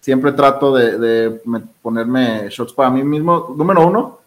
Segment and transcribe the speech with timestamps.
[0.00, 1.40] siempre trato de,
[1.82, 3.54] ponerme shots para mí mismo.
[3.56, 4.18] Número uno,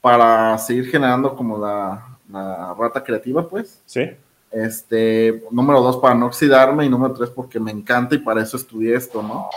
[0.00, 3.80] para seguir generando como la, la rata creativa, pues.
[3.86, 4.10] Sí.
[4.50, 6.84] Este, número dos, para no oxidarme.
[6.84, 9.48] Y número tres, porque me encanta y para eso estudié esto, ¿no?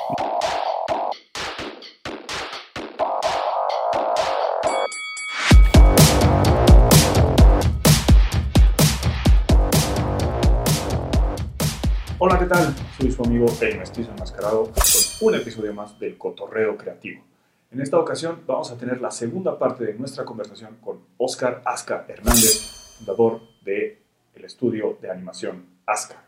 [13.04, 14.72] Soy su amigo El Mestizo Enmascarado
[15.20, 17.22] con un episodio más del Cotorreo Creativo.
[17.70, 22.06] En esta ocasión vamos a tener la segunda parte de nuestra conversación con Oscar Asca
[22.08, 23.98] Hernández, fundador del
[24.36, 26.24] el estudio de animación Asca.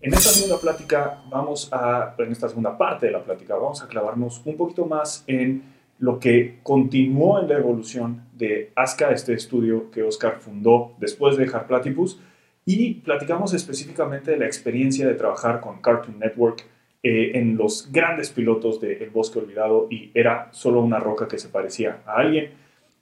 [0.00, 3.86] En esta segunda plática vamos a, en esta segunda parte de la plática vamos a
[3.86, 5.62] clavarnos un poquito más en
[5.98, 11.44] lo que continuó en la evolución de Asca, este estudio que Oscar fundó después de
[11.44, 12.18] dejar Platypus,
[12.64, 16.64] y platicamos específicamente de la experiencia de trabajar con Cartoon Network
[17.02, 21.38] eh, en los grandes pilotos de El Bosque Olvidado y era solo una roca que
[21.38, 22.50] se parecía a alguien.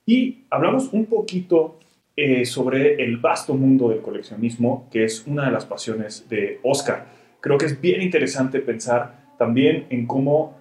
[0.07, 1.79] Y hablamos un poquito
[2.17, 7.07] eh, sobre el vasto mundo del coleccionismo, que es una de las pasiones de Oscar.
[7.41, 10.59] Creo que es bien interesante pensar también en cómo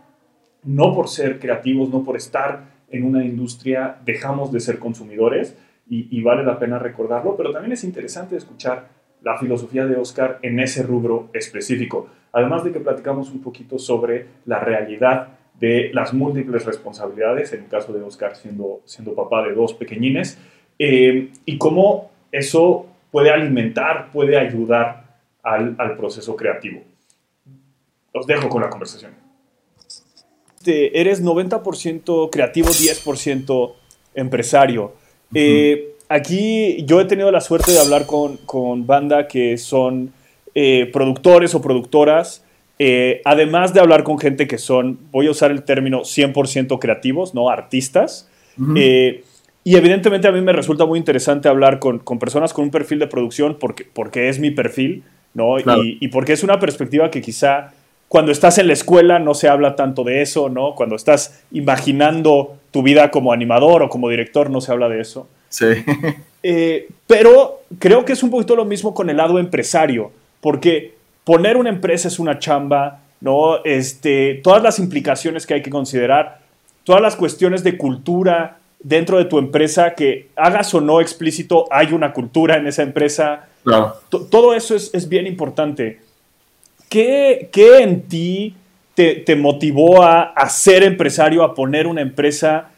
[0.64, 5.58] no por ser creativos, no por estar en una industria, dejamos de ser consumidores,
[5.90, 8.90] y, vale la pena recordarlo, pero también es interesante escuchar
[9.24, 12.08] la filosofía de Oscar en ese rubro específico.
[12.32, 17.70] Además de que platicamos un poquito sobre la realidad de las múltiples responsabilidades, en el
[17.70, 20.38] caso de Oscar siendo, siendo papá de dos pequeñines,
[20.78, 26.82] eh, y cómo eso puede alimentar, puede ayudar al, al proceso creativo.
[28.14, 29.12] Os dejo con la conversación.
[30.66, 33.74] Eres 90% creativo, 10%
[34.14, 34.94] empresario.
[35.34, 40.12] Eh, aquí yo he tenido la suerte de hablar con, con banda que son
[40.56, 42.44] eh, productores o productoras,
[42.80, 47.34] eh, además de hablar con gente que son, voy a usar el término 100% creativos,
[47.34, 47.50] ¿no?
[47.50, 48.30] Artistas.
[49.64, 53.00] y evidentemente a mí me resulta muy interesante hablar con, con, personas con un perfil
[53.00, 55.04] de producción porque, porque es mi perfil,
[55.34, 55.60] ¿no?
[55.60, 57.74] Y, y, porque es una perspectiva que quizá
[58.10, 60.74] cuando estás en la escuela no se habla tanto de eso, ¿no?
[60.74, 65.28] Cuando estás imaginando tu vida como animador o como director no se habla de eso.
[65.48, 65.66] Sí.
[66.42, 70.94] Eh, pero creo que es un poquito lo mismo con el lado empresario, porque
[71.26, 73.62] poner una empresa es una chamba, ¿no?
[73.66, 76.40] Este, todas las implicaciones que hay que considerar,
[76.86, 81.92] todas las cuestiones de cultura dentro de tu empresa, que hagas o no explícito, hay
[81.92, 83.50] una cultura en esa empresa.
[83.66, 83.96] Claro.
[84.08, 86.00] Todo eso es, es bien importante.
[86.90, 88.56] ¿Qué, qué en ti
[88.96, 92.72] te, te, motivó a, a, ser empresario, a poner una empresa?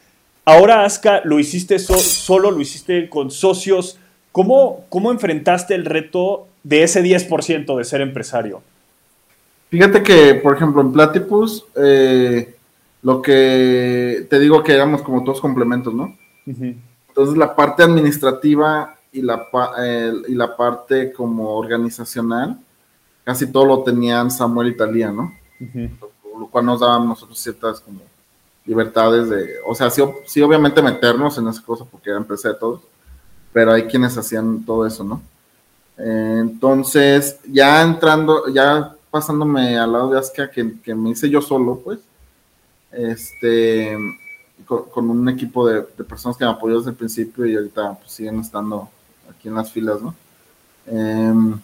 [0.44, 3.98] Ahora, Aska, lo hiciste solo, lo hiciste con socios.
[4.32, 8.62] ¿Cómo, ¿Cómo enfrentaste el reto de ese 10% de ser empresario?
[9.70, 12.54] Fíjate que, por ejemplo, en Platypus, eh,
[13.02, 16.16] lo que te digo que éramos como todos complementos, ¿no?
[16.46, 19.48] Entonces, la parte administrativa y la,
[19.80, 22.58] eh, y la parte como organizacional,
[23.24, 25.32] casi todo lo tenían Samuel y Talía, ¿no?
[26.38, 28.00] lo, cual nos daban nosotros ciertas como
[28.64, 32.54] libertades de, o sea, sí, sí, obviamente meternos en esa cosa porque era empresa de
[32.54, 32.80] todos,
[33.52, 35.22] pero hay quienes hacían todo eso, ¿no?
[35.98, 41.80] entonces, ya entrando, ya pasándome al lado de Aska, que, que me hice yo solo,
[41.84, 42.00] pues,
[42.90, 43.96] este,
[44.66, 48.40] con, un equipo de, personas que me apoyó desde el principio y ahorita pues, siguen
[48.40, 48.88] estando
[49.30, 50.14] aquí en las filas, ¿no?
[50.86, 51.54] Eh,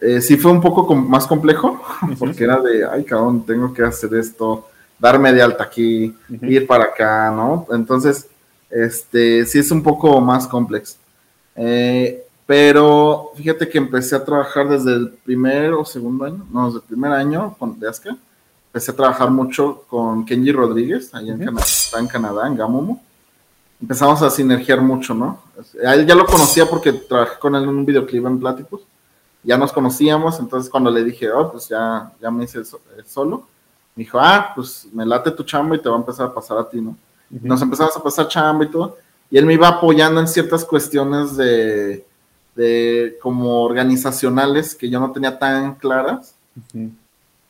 [0.00, 1.80] eh, sí fue un poco más complejo,
[2.18, 4.68] porque era de, ay, cabrón, tengo que hacer esto,
[4.98, 7.66] darme de alta aquí, ir para acá, ¿no?
[7.70, 8.26] Entonces,
[8.70, 10.86] este, sí es un poco más complejo.
[11.56, 16.80] Eh, pero fíjate que empecé a trabajar desde el primer o segundo año, no, desde
[16.80, 18.16] el primer año con, de Aska.
[18.66, 21.66] Empecé a trabajar mucho con Kenji Rodríguez, allá en, Canadá,
[21.98, 23.02] en Canadá, en Gamomo.
[23.80, 25.40] Empezamos a sinergiar mucho, ¿no?
[25.86, 28.80] A él ya lo conocía porque trabajé con él en un videoclip en Platypus
[29.44, 32.62] ya nos conocíamos, entonces cuando le dije, oh, pues ya, ya me hice
[33.06, 33.46] solo,
[33.94, 36.58] me dijo, ah, pues me late tu chamba y te va a empezar a pasar
[36.58, 36.96] a ti, ¿no?
[37.30, 38.96] Nos empezamos a pasar chamba y todo,
[39.30, 42.06] y él me iba apoyando en ciertas cuestiones de,
[42.54, 46.34] de como organizacionales que yo no tenía tan claras.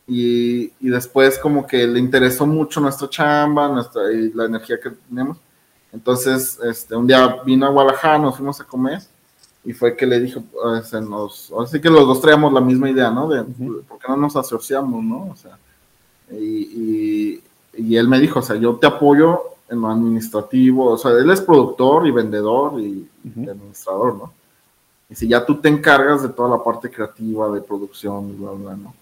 [0.07, 4.91] y, y, después como que le interesó mucho nuestra chamba, nuestra, y la energía que
[4.91, 5.39] teníamos.
[5.93, 9.01] Entonces, este, un día vino a Guadalajara, nos fuimos a comer
[9.65, 13.11] y fue que le dijo, pues, nos, así que los dos traíamos la misma idea,
[13.11, 13.29] ¿no?
[13.29, 13.43] De
[13.89, 15.31] por qué no nos asociamos, ¿no?
[15.33, 15.59] O sea,
[16.31, 17.41] y,
[17.77, 21.31] y, él me dijo, o sea, yo te apoyo en lo administrativo, o sea, él
[21.31, 24.33] es productor y vendedor y, administrador, ¿no?
[25.09, 28.77] Y si ya tú te encargas de toda la parte creativa, de producción, bla, bla,
[28.77, 28.95] ¿no?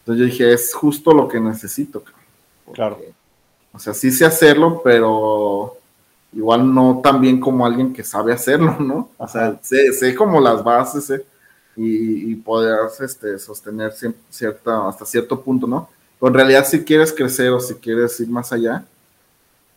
[0.00, 2.02] Entonces yo dije, es justo lo que necesito,
[2.72, 2.98] claro.
[3.72, 5.76] O sea, sí sé hacerlo, pero
[6.32, 9.10] igual no tan bien como alguien que sabe hacerlo, ¿no?
[9.18, 11.24] O sea, sé, sé como las bases ¿eh?
[11.76, 13.92] y, y, poder este, sostener
[14.28, 15.88] cierta, hasta cierto punto, ¿no?
[16.18, 18.84] Pero en realidad si quieres crecer o si quieres ir más allá,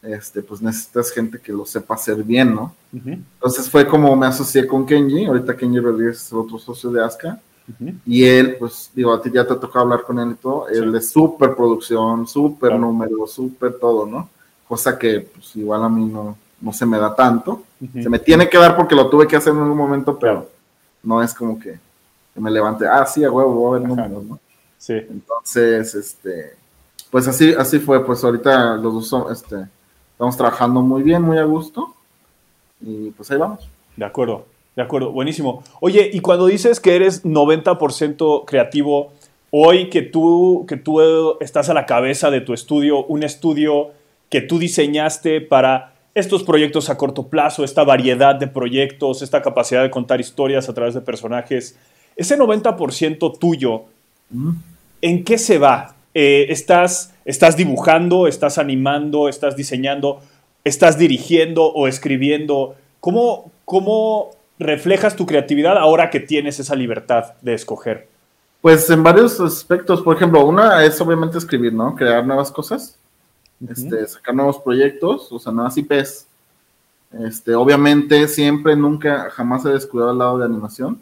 [0.01, 2.75] este, pues necesitas gente que lo sepa hacer bien, ¿no?
[2.91, 7.39] Entonces fue como me asocié con Kenji, ahorita Kenji Rodríguez es otro socio de Aska,
[8.05, 10.93] y él, pues digo, a ti ya te tocó hablar con él y todo, él
[10.95, 14.29] es súper producción, súper número, súper todo, ¿no?
[14.67, 17.63] Cosa que pues igual a mí no, no se me da tanto,
[17.93, 20.49] se me tiene que dar porque lo tuve que hacer en algún momento, pero
[21.03, 21.77] no es como que,
[22.35, 24.39] me levante, ah, sí, a huevo, voy a ver números, ¿no?
[24.77, 24.93] Sí.
[24.93, 26.55] Entonces, este,
[27.11, 29.67] pues así, así fue, pues ahorita los dos son, este,
[30.13, 31.93] Estamos trabajando muy bien, muy a gusto.
[32.79, 33.67] Y pues ahí vamos.
[33.97, 34.45] De acuerdo,
[34.75, 35.63] de acuerdo, buenísimo.
[35.81, 39.11] Oye, y cuando dices que eres 90% creativo,
[39.49, 41.01] hoy que tú, que tú
[41.41, 43.91] estás a la cabeza de tu estudio, un estudio
[44.29, 49.81] que tú diseñaste para estos proyectos a corto plazo, esta variedad de proyectos, esta capacidad
[49.81, 51.77] de contar historias a través de personajes,
[52.15, 53.85] ese 90% tuyo,
[55.01, 55.95] ¿en qué se va?
[56.13, 60.21] Eh, estás, estás dibujando, estás animando, estás diseñando,
[60.63, 62.75] estás dirigiendo o escribiendo.
[62.99, 68.07] ¿Cómo, ¿Cómo reflejas tu creatividad ahora que tienes esa libertad de escoger?
[68.61, 71.95] Pues en varios aspectos, por ejemplo, una es obviamente escribir, ¿no?
[71.95, 72.97] Crear nuevas cosas,
[73.69, 76.27] este, sacar nuevos proyectos, o sea, nuevas IPs.
[77.19, 81.01] Este, obviamente siempre, nunca, jamás he descuidado el lado de animación.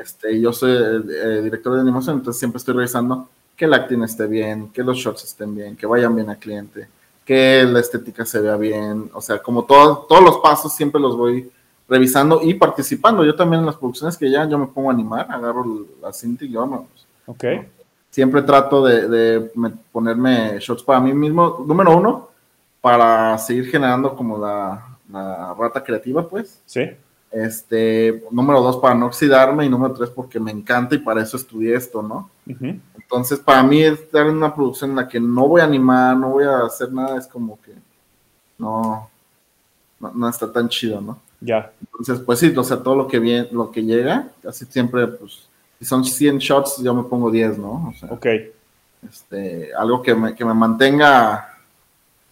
[0.00, 4.26] este, yo soy eh, director de animación, entonces siempre estoy revisando que el acting esté
[4.26, 6.88] bien, que los shots estén bien, que vayan bien al cliente,
[7.24, 11.50] que la estética se vea bien, o sea, como todos los pasos siempre los voy
[11.90, 13.24] revisando y participando.
[13.24, 16.44] Yo también en las producciones que ya yo me pongo a animar, agarro la cinta
[16.44, 16.86] y vamos.
[17.26, 17.44] Ok.
[18.10, 19.50] Siempre trato de,
[19.92, 21.64] ponerme shots para mí mismo.
[21.66, 22.28] Número uno,
[22.80, 26.60] para seguir generando como la, la rata creativa, pues.
[26.66, 26.90] Sí.
[27.30, 31.36] Este, número dos, para no oxidarme, y número tres, porque me encanta y para eso
[31.36, 32.28] estudié esto, ¿no?
[32.96, 36.30] Entonces, para mí, estar en una producción en la que no voy a animar, no
[36.30, 37.72] voy a hacer nada, es como que
[38.58, 39.08] no,
[40.00, 41.20] no, está tan chido, ¿no?
[41.40, 41.72] Ya.
[41.80, 45.48] Entonces, pues sí, o sea, todo lo que viene, lo que llega, casi siempre, pues,
[45.80, 47.88] si son 100 shots, yo me pongo 10, ¿no?
[47.88, 48.26] O sea, ok.
[49.08, 51.56] Este, algo que me, que me mantenga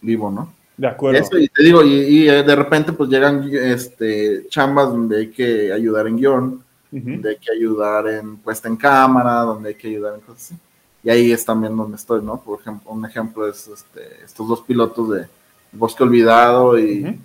[0.01, 0.53] vivo, ¿no?
[0.77, 1.19] De acuerdo.
[1.19, 5.73] Eso, y te digo, y, eh, de repente pues llegan este, chambas donde hay que
[5.73, 10.15] ayudar en guion, donde hay que ayudar en puesta en cámara, donde hay que ayudar
[10.15, 10.55] en cosas así.
[11.03, 12.39] Y ahí es también donde estoy, ¿no?
[12.39, 15.25] Por ejemplo, un ejemplo es este, estos dos pilotos de
[15.71, 17.19] Bosque Olvidado y,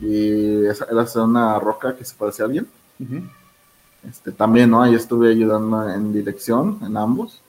[0.00, 2.66] y era una roca que se parece a alguien.
[4.08, 4.82] Este, también, ¿no?
[4.82, 7.40] Ahí estuve ayudando en dirección, en ambos.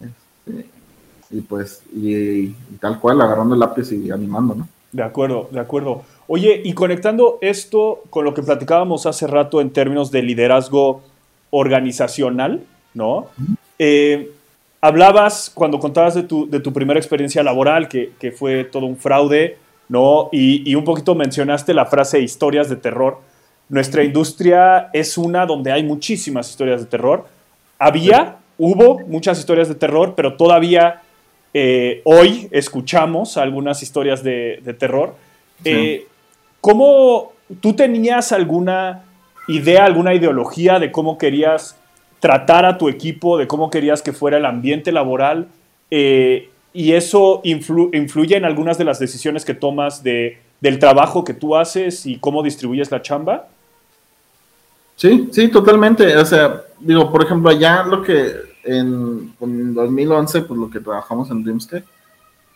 [0.00, 0.66] Este,
[1.30, 2.50] y pues, y,
[2.80, 4.68] tal cual, agarrando el lápiz y animando, ¿no?
[4.92, 6.02] De acuerdo, de acuerdo.
[6.28, 11.02] Oye, y conectando esto con lo que platicábamos hace rato en términos de liderazgo
[11.50, 12.62] organizacional,
[12.94, 13.26] ¿no?
[13.78, 14.30] Eh,
[14.80, 18.96] hablabas cuando contabas de tu, de tu primera experiencia laboral, que, que, fue todo un
[18.96, 20.28] fraude, ¿no?
[20.30, 23.18] Y, y, un poquito mencionaste la frase historias de terror.
[23.68, 27.26] Nuestra industria es una donde hay muchísimas historias de terror.
[27.78, 31.02] Había, hubo muchas historias de terror, pero todavía
[31.52, 35.14] eh, hoy escuchamos algunas historias de, terror.
[35.64, 36.06] Eh,
[36.60, 39.04] ¿Cómo tú tenías alguna
[39.48, 41.78] idea, alguna ideología de cómo querías
[42.20, 45.48] tratar a tu equipo, de cómo querías que fuera el ambiente laboral?
[45.90, 51.34] Eh, y eso influye en algunas de las decisiones que tomas de, del trabajo que
[51.34, 53.46] tú haces y cómo distribuyes la chamba.
[54.96, 56.16] Sí, sí, totalmente.
[56.16, 58.34] O sea, digo, por ejemplo, allá lo que
[58.64, 61.84] en, 2011, pues lo que trabajamos en Dreamscape,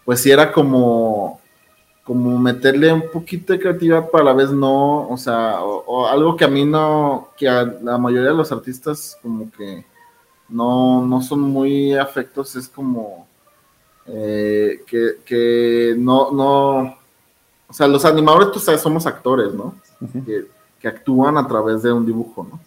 [0.04, 1.40] pues sí era como,
[2.04, 6.44] como meterle un poquito de creatividad, para la vez no, o sea, o, algo que
[6.44, 9.84] a mí no, que a la mayoría de los artistas como que
[10.48, 13.26] no, no son muy afectos, es como
[14.06, 16.96] eh, que, no, no,
[17.68, 19.74] o sea, los animadores, tú sabes, somos actores, ¿no?
[20.24, 20.46] que,
[20.80, 22.60] que actúan a través de un dibujo, ¿no?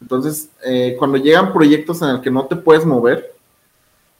[0.00, 3.34] Entonces, eh, cuando llegan proyectos en el que no te puedes mover,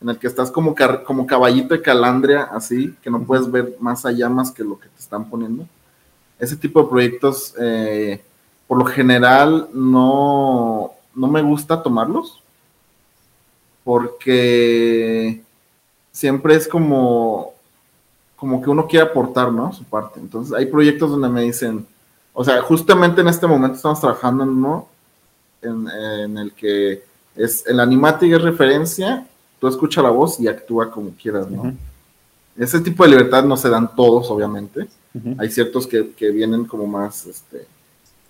[0.01, 4.05] en el que estás como, como caballito de calandria, así, que no puedes ver más
[4.05, 5.67] allá más que lo que te están poniendo,
[6.39, 8.23] ese tipo de proyectos, eh,
[8.67, 12.43] por lo general, no, no me gusta tomarlos,
[13.85, 15.43] porque
[16.13, 17.53] siempre es como,
[18.37, 19.73] como que uno quiere aportar, ¿no?
[19.73, 20.19] Su parte.
[20.21, 21.87] Entonces, hay proyectos donde me dicen,
[22.39, 24.89] o sea, justamente en este momento estamos trabajando en uno
[25.63, 27.03] en, el que
[27.35, 29.27] es el animatic es referencia,
[29.59, 31.75] tú escucha la voz y actúa como quieras, ¿no?
[32.59, 34.87] ese tipo de libertad no se dan todos, obviamente.
[35.39, 37.67] Hay ciertos que, vienen como más, este,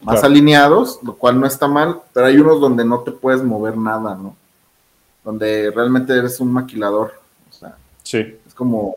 [0.03, 3.77] más alineados, lo cual no está mal, pero hay unos donde no te puedes mover
[3.77, 4.37] nada, ¿no?
[5.25, 7.15] Donde realmente eres un maquilador.
[7.51, 8.19] O sea, sí.
[8.47, 8.95] es como,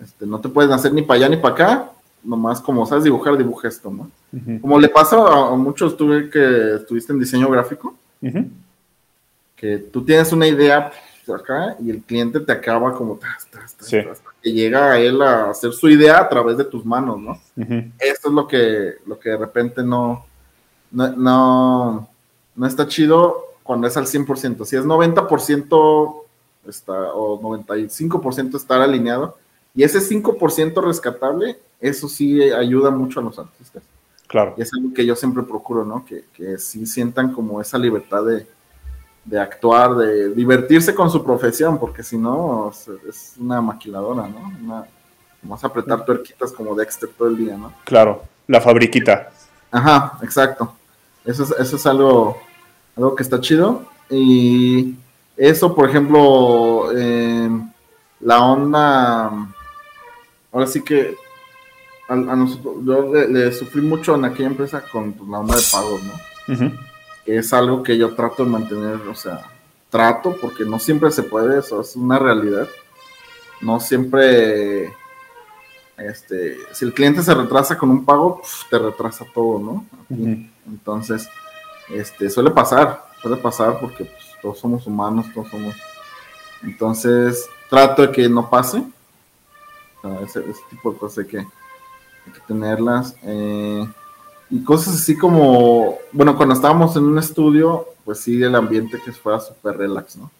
[0.00, 1.92] este, no te puedes hacer ni para allá ni para acá,
[2.22, 4.10] nomás como sabes dibujar, dibuja esto, ¿no?
[4.60, 7.96] Como le pasa a, muchos, tuve que estuviste en diseño gráfico,
[9.56, 10.92] que tú tienes una idea
[11.34, 13.18] acá y el cliente te acaba como
[14.42, 17.40] que llega a él a hacer su idea a través de tus manos, ¿no?
[17.98, 20.26] Esto es lo que, lo que de repente no,
[20.90, 22.08] no,
[22.54, 24.64] no, está chido cuando es al 100%.
[24.64, 26.22] Si es 90%
[26.68, 29.36] está, o 95% estar alineado,
[29.74, 33.82] y ese 5% rescatable, eso sí ayuda mucho a los artistas.
[34.26, 34.54] Claro.
[34.58, 36.04] Y es algo que yo siempre procuro, ¿no?
[36.04, 38.46] Que, que sí sientan como esa libertad de,
[39.24, 42.70] de actuar, de divertirse con su profesión, porque si no,
[43.08, 44.52] es una maquiladora, ¿no?
[44.62, 44.86] Una,
[45.42, 47.72] vas a apretar tuerquitas como Dexter todo el día, ¿no?
[47.84, 49.30] Claro, la fabriquita.
[49.70, 50.74] Ajá, exacto.
[51.24, 52.38] Eso es, eso es algo,
[52.96, 53.84] algo que está chido.
[54.10, 54.94] Y
[55.36, 56.90] eso, por ejemplo,
[58.20, 59.30] la onda,
[60.52, 61.16] ahora sí que
[62.08, 66.00] a, nosotros, yo le, sufrí mucho en aquella empresa con pues, la onda de pagos,
[66.02, 66.78] ¿no?
[67.26, 69.42] es algo que yo trato de mantener, o sea,
[69.90, 72.66] trato, porque no siempre se puede, eso es una realidad.
[73.60, 74.94] No siempre,
[75.98, 79.86] este, si el cliente se retrasa con un pago, te retrasa todo, ¿no?
[80.66, 81.28] Entonces,
[81.90, 85.74] este, suele pasar, suele pasar porque pues, todos somos humanos, todos somos.
[86.62, 88.82] Entonces, trato de que no pase.
[90.24, 91.46] ese, tipo de cosas hay que,
[92.28, 93.14] hay que tenerlas.
[93.22, 93.86] Eh,
[94.50, 99.12] y cosas así como, bueno, cuando estábamos en un estudio, pues sí, el ambiente que
[99.12, 100.30] fuera súper relax, ¿no?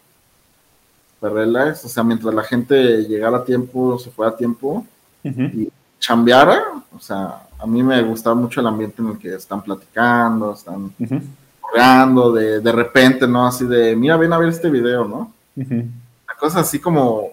[1.15, 4.87] Súper relax, o sea, mientras la gente llegara a tiempo, se fuera a tiempo
[5.23, 6.63] y chambeara,
[6.97, 10.93] o sea, a mí me gustaba mucho el ambiente en el que están platicando, están
[10.99, 13.47] uh de, de repente, ¿no?
[13.47, 15.33] Así de, mira, ven a ver este video, ¿no?
[15.55, 17.29] Una cosa así como,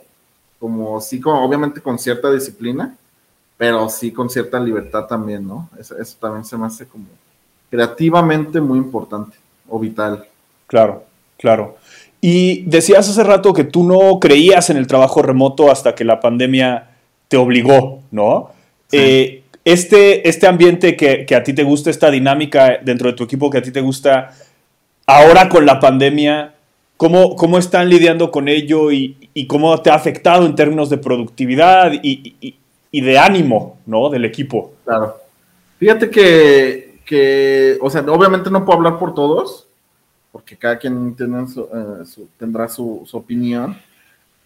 [0.59, 2.97] como, sí, como obviamente con cierta disciplina,
[3.57, 5.69] pero sí con cierta libertad también, ¿no?
[5.79, 7.05] Eso, también se me hace como
[7.69, 9.37] creativamente muy importante
[9.69, 10.25] o vital.
[10.67, 11.03] Claro,
[11.37, 11.77] claro.
[12.21, 16.19] Y decías hace rato que tú no creías en el trabajo remoto hasta que la
[16.19, 16.89] pandemia
[17.27, 18.51] te obligó, ¿no?
[18.91, 23.49] Eh, este, este ambiente que, a ti te gusta, esta dinámica dentro de tu equipo
[23.49, 24.33] que a ti te gusta,
[25.05, 26.53] ahora con la pandemia,
[26.97, 30.97] ¿cómo, cómo están lidiando con ello y, y cómo te ha afectado en términos de
[30.97, 32.55] productividad y, y
[33.01, 34.09] de ánimo, ¿no?
[34.09, 34.73] Del equipo.
[34.83, 35.17] Claro.
[35.77, 39.67] Fíjate que, que, o sea, obviamente no puedo hablar por todos,
[40.31, 43.77] porque cada quien tiene eh, tendrá su, opinión.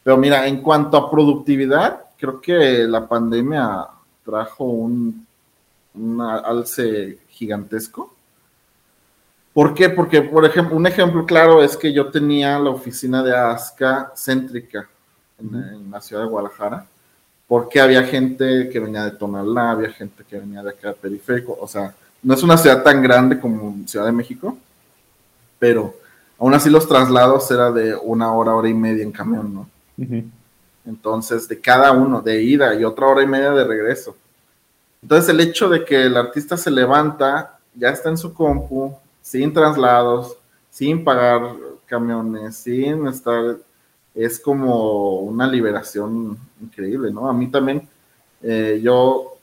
[0.03, 3.87] Pero mira, en cuanto a productividad, creo que la pandemia
[4.23, 5.25] trajo un,
[6.43, 8.13] alce gigantesco.
[9.53, 9.89] ¿Por qué?
[9.89, 14.87] Porque, por ejemplo, un ejemplo claro es que yo tenía la oficina de ASCA céntrica
[15.39, 16.85] en la ciudad de Guadalajara
[17.49, 21.67] porque había gente que venía de Tonalá, había gente que venía de acá periférico, o
[21.67, 24.55] sea, no es una ciudad tan grande como Ciudad de México,
[25.57, 25.95] pero
[26.37, 29.69] aún así los traslados era de una hora, hora y media en camión, ¿no?
[30.85, 34.15] Entonces, de cada uno, de ida y otra hora y media de regreso.
[35.01, 39.51] Entonces, el hecho de que el artista se levanta, ya está en su compu, sin
[39.51, 40.37] traslados,
[40.69, 41.55] sin pagar
[41.87, 43.57] camiones, sin estar
[44.15, 47.29] es como una liberación increíble, ¿no?
[47.29, 47.87] A mí también,
[48.41, 49.37] eh, yo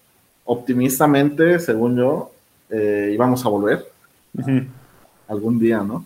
[0.44, 2.30] optimistamente, según yo,
[2.70, 3.86] eh, íbamos a volver
[5.28, 6.04] algún día, ¿no?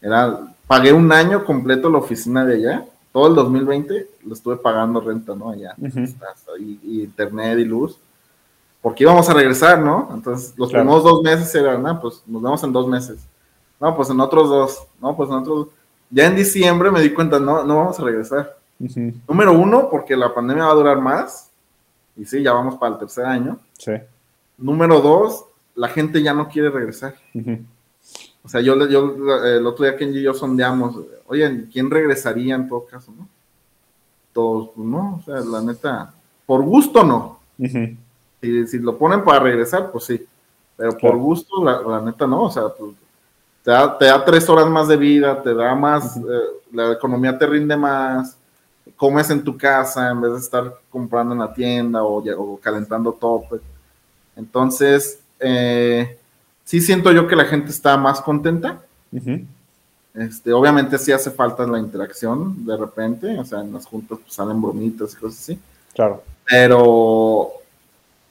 [0.00, 5.00] Era, pagué un año completo la oficina de allá, todo el 2020 lo estuve pagando
[5.00, 5.50] renta, ¿no?
[5.50, 5.74] Allá,
[6.58, 7.98] y, internet y luz,
[8.80, 10.10] porque íbamos a regresar, ¿no?
[10.14, 13.18] Entonces, los primeros dos meses eran, ah, pues nos vemos en dos meses.
[13.80, 15.68] No, pues en otros dos, no, pues en otros dos
[16.10, 18.56] ya en diciembre me di cuenta, no, no vamos a regresar.
[19.26, 21.50] Número uno, porque la pandemia va a durar más.
[22.16, 23.58] Y sí, ya vamos para el tercer año.
[23.78, 23.92] Sí.
[24.56, 27.14] Número dos, la gente ya no quiere regresar.
[28.44, 30.96] O sea, yo, yo el otro día Kenji y yo sondeamos,
[31.26, 33.28] oye, ¿quién regresaría en todo caso, no?
[34.32, 36.14] Todos, pues no, o sea, la neta,
[36.46, 37.40] por gusto no.
[38.40, 40.26] si, si, lo ponen para regresar, pues sí.
[40.76, 42.92] Pero por gusto, la, la, neta no, o sea, pues,
[43.98, 46.20] te da, tres horas más de vida, te da más, eh,
[46.72, 48.36] la economía te rinde más,
[48.96, 53.44] comes en tu casa en vez de estar comprando en la tienda o, calentando todo.
[53.46, 53.60] Pues.
[54.36, 56.18] Entonces, eh,
[56.64, 58.80] sí siento yo que la gente está más contenta.
[60.14, 64.32] este, obviamente sí hace falta la interacción de repente, o sea, en las juntas pues,
[64.32, 65.60] salen bromitas y cosas así.
[65.94, 66.22] Claro.
[66.46, 67.50] Pero,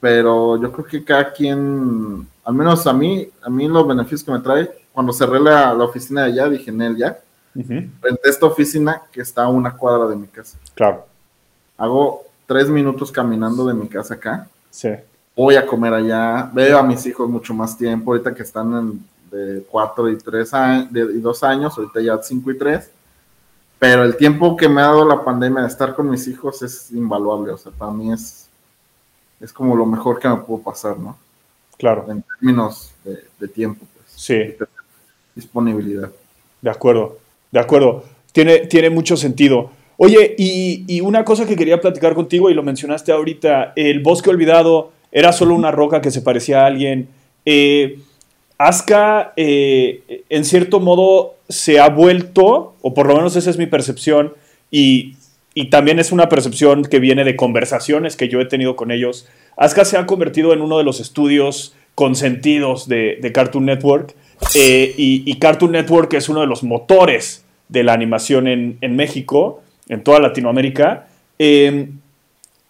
[0.00, 4.32] pero yo creo que cada quien, al menos a mí, a mí los beneficios que
[4.32, 4.68] me trae,
[4.98, 7.20] cuando cerré la, la oficina de allá, dije en él ya,
[7.54, 10.58] renté esta oficina que está a una cuadra de mi casa.
[10.74, 11.06] Claro.
[11.76, 14.48] Hago tres minutos caminando de mi casa acá.
[14.70, 14.88] Sí.
[15.36, 19.06] Voy a comer allá, veo a mis hijos mucho más tiempo, ahorita que están en,
[19.30, 22.90] de cuatro y tres años, de, y dos años, ahorita ya cinco y tres
[23.78, 26.90] pero el tiempo que me ha dado la pandemia de estar con mis hijos es
[26.90, 28.48] invaluable, o sea, para mí es,
[29.38, 31.16] es como lo mejor que me pudo pasar, ¿no?
[31.76, 32.04] Claro.
[32.08, 34.06] En términos de, tiempo, pues.
[34.16, 34.56] Sí.
[35.38, 36.10] Disponibilidad.
[36.60, 37.18] De acuerdo,
[37.52, 38.04] de acuerdo.
[38.32, 39.70] Tiene, tiene mucho sentido.
[39.96, 44.30] Oye, y, y, una cosa que quería platicar contigo, y lo mencionaste ahorita, el bosque
[44.30, 47.08] olvidado era solo una roca que se parecía a alguien.
[47.44, 47.98] Eh,
[48.58, 53.66] Aska, eh, en cierto modo, se ha vuelto, o por lo menos esa es mi
[53.66, 54.34] percepción,
[54.70, 55.16] y,
[55.70, 59.26] también es una percepción que viene de conversaciones que yo he tenido con ellos.
[59.56, 64.14] Aska se ha convertido en uno de los estudios consentidos de, de Cartoon Network,
[64.54, 70.02] eh, y, Cartoon Network es uno de los motores de la animación en, México, en
[70.02, 71.08] toda Latinoamérica.
[71.38, 71.98] Em,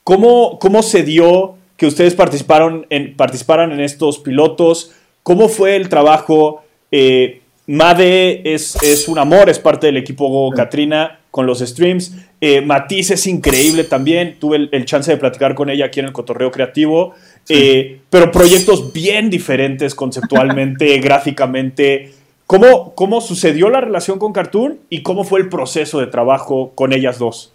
[0.05, 4.93] ¿cómo, ¿Cómo se dio que ustedes participaron en, participaran en estos pilotos?
[5.23, 6.63] ¿Cómo fue el trabajo?
[6.91, 12.15] Eh, Made es, es, un amor, es parte del equipo Katrina con los streams.
[12.41, 14.37] Eh, Matiz es increíble también.
[14.39, 17.15] Tuve el, chance de platicar con ella aquí en el Cotorreo Creativo.
[17.49, 22.15] Eh, pero proyectos bien diferentes conceptualmente, gráficamente.
[22.47, 26.93] ¿Cómo, ¿Cómo sucedió la relación con Cartoon y cómo fue el proceso de trabajo con
[26.93, 27.53] ellas dos?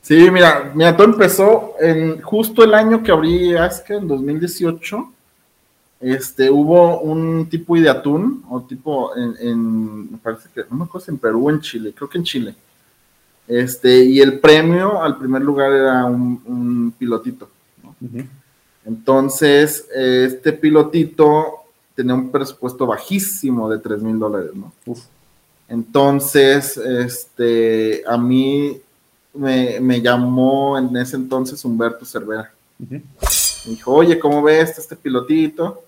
[0.00, 5.12] Sí, mira, mira, todo empezó en justo el año que abrí Aska, en 2018
[6.02, 11.12] este, hubo un tipo de atún, o tipo en, me parece que, no me acuerdo
[11.12, 12.54] en Perú o en Chile, creo que en Chile.
[13.46, 17.48] Este, y el premio al primer lugar era un, pilotito.
[18.84, 21.64] Entonces, este pilotito
[21.94, 24.72] tenía un presupuesto bajísimo de 3 mil dólares, ¿no?
[25.68, 28.80] Entonces, este, a mí
[29.34, 32.52] me, llamó en ese entonces Humberto Cervera.
[32.78, 33.02] Me
[33.66, 35.84] dijo, oye, ¿cómo ves este pilotito?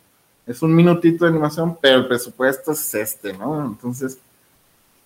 [0.47, 3.65] es un minutito de animación, pero el presupuesto es este, ¿no?
[3.65, 4.19] Entonces,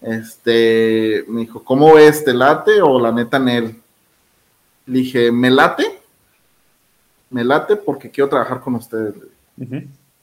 [0.01, 2.25] este, me dijo, ¿cómo ves?
[2.25, 3.81] ¿Te late o la neta Nel?
[4.87, 5.98] Le dije, ¿me late?
[7.31, 9.15] Me late porque quiero trabajar con ustedes.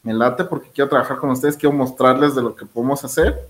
[0.04, 3.48] Me late porque quiero trabajar con ustedes, quiero mostrarles de lo que podemos hacer.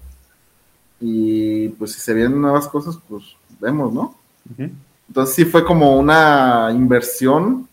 [0.99, 3.23] Y pues si se vienen nuevas cosas, pues
[3.59, 4.15] vemos, ¿no?
[5.07, 7.67] Entonces sí fue como una inversión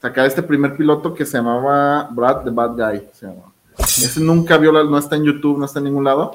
[0.00, 3.02] sacar este primer piloto que se llamaba Brad the Bad Guy.
[3.78, 6.32] Ese nunca vio, no está en YouTube, no está en ningún lado,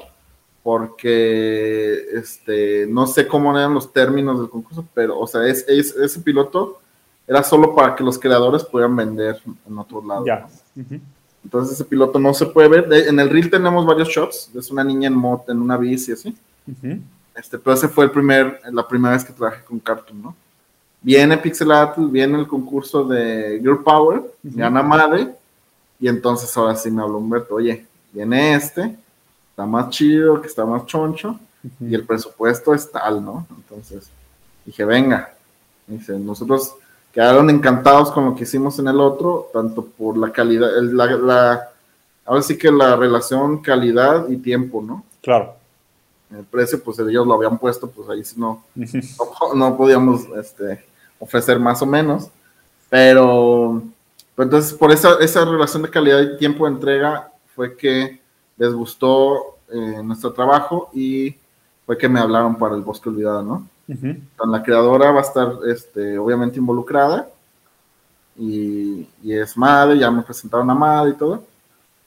[0.62, 6.20] porque este, no sé cómo eran los términos del concurso, pero, o sea, es, ese
[6.20, 6.80] piloto
[7.28, 9.38] era solo para que los creadores pudieran vender
[9.68, 10.24] en otro lado.
[11.44, 12.92] Entonces ese piloto no se puede ver.
[13.06, 14.50] en el reel tenemos varios shots.
[14.54, 16.34] Es una niña en moto, en una bici así.
[17.36, 20.36] este, pero ese fue el primer, la primera vez que trabajé con Cartoon, ¿no?
[21.00, 25.32] Viene Pixelatl, viene el concurso de Girl Power, gana Madre,
[26.00, 28.96] y entonces ahora sí me habló Humberto, oye, viene este,
[29.50, 31.38] está más chido, que está más choncho,
[31.78, 33.46] y el presupuesto es tal, ¿no?
[33.56, 34.10] Entonces
[34.66, 35.32] dije, venga,
[35.86, 36.74] dice, nosotros
[37.12, 41.68] quedaron encantados con lo que hicimos en el otro, tanto por la calidad, la, la,
[42.24, 45.04] ahora sí que la relación calidad y tiempo, ¿no?
[45.20, 45.58] Claro
[46.30, 48.64] el precio, pues ellos lo habían puesto, pues ahí sí no,
[49.54, 50.84] no, podíamos este,
[51.18, 52.28] ofrecer más o menos.
[52.90, 53.82] Pero,
[54.36, 58.20] entonces, por esa, esa relación de calidad y tiempo de entrega fue que
[58.56, 61.34] les gustó eh, nuestro trabajo y
[61.86, 63.68] fue que me hablaron para el Bosque Olvidado, ¿no?
[63.88, 67.28] La creadora va a estar, este, obviamente, involucrada
[68.36, 71.44] y, y es madre, ya me presentaron a madre y todo.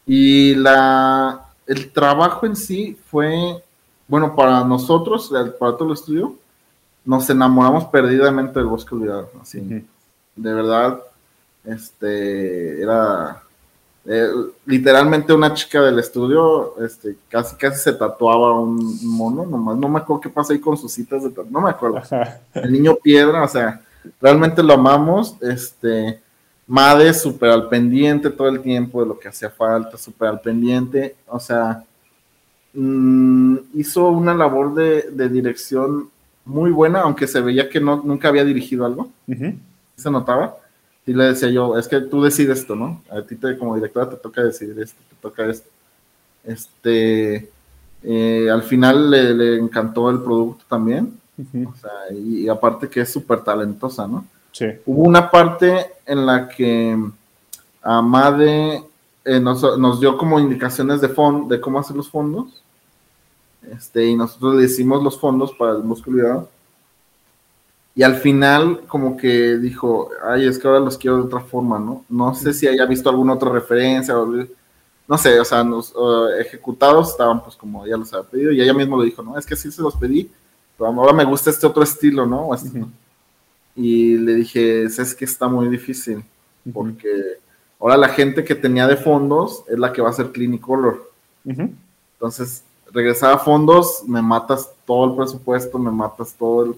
[0.05, 3.61] Y la, el trabajo en sí fue
[4.11, 6.35] bueno, para nosotros, para todo el estudio,
[7.05, 9.31] nos enamoramos perdidamente del bosque olvidado.
[9.41, 9.61] Así,
[10.35, 11.01] de verdad,
[11.63, 13.40] este, era
[14.05, 14.29] eh,
[14.65, 19.99] literalmente una chica del estudio, este, casi, casi se tatuaba un mono, nomás, no me
[19.99, 22.01] acuerdo qué pasa ahí con sus citas de no me acuerdo.
[22.53, 23.81] El niño piedra, o sea,
[24.19, 26.19] realmente lo amamos, este,
[26.67, 31.15] Made súper al pendiente todo el tiempo de lo que hacía falta, súper al pendiente,
[31.27, 31.83] o sea,
[32.73, 36.09] Mm, hizo una labor de, dirección
[36.45, 39.09] muy buena, aunque se veía que no, nunca había dirigido algo.
[39.95, 40.57] Se notaba.
[41.05, 43.01] Y le decía yo, es que tú decides esto, ¿no?
[43.09, 45.69] A ti te, como directora te toca decidir esto, te toca esto.
[46.43, 47.49] Este,
[48.03, 51.19] eh, al final le, encantó el producto también.
[51.39, 54.25] O sea, y, aparte que es súper talentosa, ¿no?
[54.51, 54.65] Sí.
[54.85, 56.95] Hubo una parte en la que
[57.81, 58.83] Amade
[59.25, 62.61] eh, nos, nos, dio como indicaciones de fondo, de cómo hacer los fondos.
[63.71, 66.49] Este, y nosotros le hicimos los fondos para el olvidado.
[67.93, 71.77] Y al final, como que dijo, ay, es que ahora los quiero de otra forma,
[71.77, 72.05] ¿no?
[72.07, 74.25] No sé si haya visto alguna otra referencia, o,
[75.07, 75.93] no sé, o sea, los
[76.39, 79.45] ejecutados estaban pues como ya los había pedido, y ella mismo le dijo, no, es
[79.45, 80.31] que sí se los pedí,
[80.77, 82.49] pero ahora me gusta este otro estilo, ¿no?
[83.75, 86.23] Y le dije, es que está muy difícil,
[86.73, 87.09] porque
[87.77, 91.11] ahora la gente que tenía de fondos es la que va a hacer Clinicolor.
[91.43, 96.75] Entonces, regresar a fondos, me matas todo el presupuesto, me matas todo el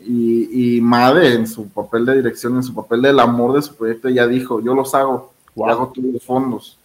[0.00, 3.74] y, y, Made en su papel de dirección, en su papel del amor de su
[3.74, 5.32] proyecto, ya dijo, yo los hago,
[5.66, 6.78] hago todos los fondos.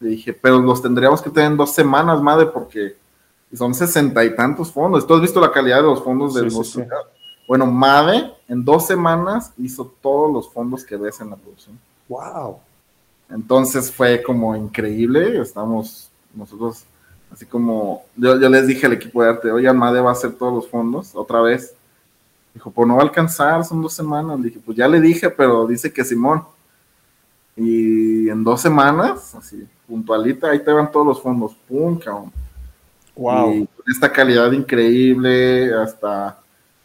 [0.00, 2.96] Le dije, pero los tendríamos que tener en dos semanas, Made, porque
[3.54, 5.06] son sesenta y tantos fondos.
[5.06, 6.82] ¿Tú has visto la calidad de los fondos del sí,
[7.46, 11.78] Bueno, Made en dos semanas hizo todos los fondos que ves en la producción.
[12.08, 12.58] Wow.
[13.30, 15.40] Entonces fue como increíble.
[15.40, 16.84] Estamos nosotros
[17.34, 20.54] Así como yo, les dije al equipo de arte, oye, Amade va a hacer todos
[20.54, 21.74] los fondos otra vez.
[22.54, 24.38] Dijo, pues no va a alcanzar, son dos semanas.
[24.38, 26.44] Le dije, pues ya le dije, pero dice que Simón.
[27.56, 31.56] Y en dos semanas, así, puntualita, ahí te van todos los fondos.
[31.68, 32.32] ¡Pum, cabrón!
[33.16, 33.52] Wow.
[33.52, 36.38] Y esta calidad increíble, hasta,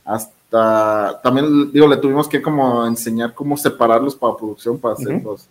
[0.04, 5.48] hasta, también, digo, le tuvimos que como enseñar cómo separarlos para producción, para hacer los,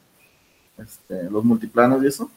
[0.76, 2.28] este, los multiplanos y eso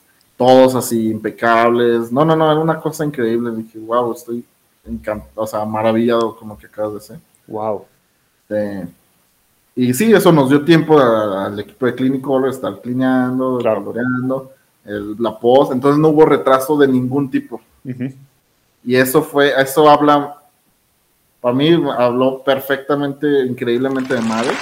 [0.42, 2.12] todos así impecables.
[2.12, 3.52] No, no, no, era una cosa increíble.
[3.52, 4.44] Dije, wow, estoy
[4.84, 7.20] encantado, o sea, maravillado con lo que acabas de hacer.
[7.46, 7.86] Wow.
[9.76, 13.94] y sí, eso nos dio tiempo al equipo de Clinical estar clineando, claro.
[14.84, 17.62] la post, entonces no hubo retraso de ningún tipo.
[18.84, 20.42] Y eso fue, eso habla,
[21.40, 24.54] para mí habló perfectamente, increíblemente de madre,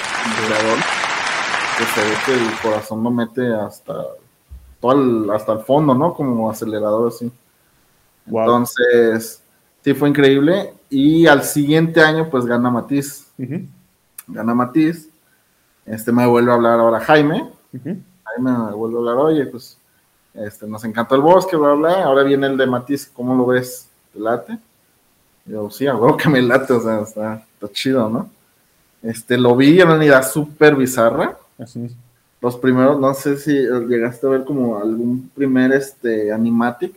[1.78, 3.94] que se ve que el corazón lo mete hasta
[4.80, 6.14] todo hasta el fondo, ¿no?
[6.14, 7.32] Como acelerador así.
[8.26, 9.42] Entonces,
[9.84, 10.74] sí fue increíble.
[10.90, 13.32] Y al siguiente año, pues gana Matiz.
[14.28, 15.10] Gana Matiz.
[15.86, 17.50] Este me vuelve a hablar ahora Jaime.
[17.74, 19.78] Jaime me vuelve a hablar, oye, pues
[20.34, 22.04] este, nos encantó el bosque, bla, bla.
[22.04, 23.90] Ahora viene el de Matiz, ¿cómo lo ves?
[24.14, 24.58] ¿Te late?
[25.46, 28.30] yo, sí, a que me late, o sea, está, está chido, ¿no?
[29.02, 31.38] Este, lo vi en una unidad súper bizarra.
[31.58, 31.90] Así
[32.42, 36.94] los primeros, no sé si llegaste a ver como algún primer este animatic.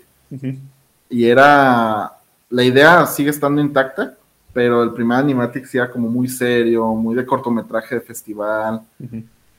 [1.10, 2.12] Y era
[2.48, 4.16] la idea sigue estando intacta,
[4.52, 8.82] pero el primer animatic sí era como muy serio, muy de cortometraje de festival,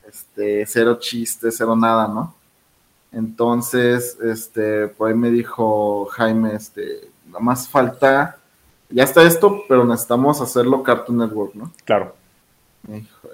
[0.08, 2.34] este, cero chistes, cero nada, ¿no?
[3.12, 8.38] Entonces, este, por ahí me dijo Jaime, este, nada más falta,
[8.90, 11.70] ya está esto, pero necesitamos hacerlo Cartoon Network, ¿no?
[11.84, 12.14] Claro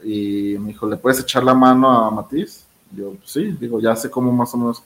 [0.04, 2.64] y me dijo, ¿le puedes echar la mano a Matiz?
[2.90, 4.82] Yo, sí, digo, ya sé cómo más o menos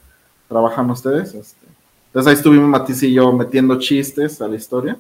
[0.49, 1.35] trabajan ustedes.
[1.35, 1.67] Este.
[2.07, 4.97] Entonces ahí estuvimos Matiz y yo metiendo chistes a la historia,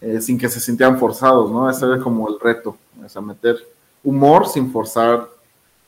[0.00, 1.70] eh, sin que se sintieran forzados, ¿no?
[1.70, 3.56] Ese era como el reto, o sea, meter
[4.02, 5.28] humor sin forzar,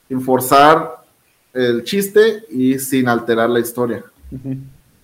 [0.08, 1.04] sin forzar
[1.52, 4.04] el chiste y sin alterar la historia.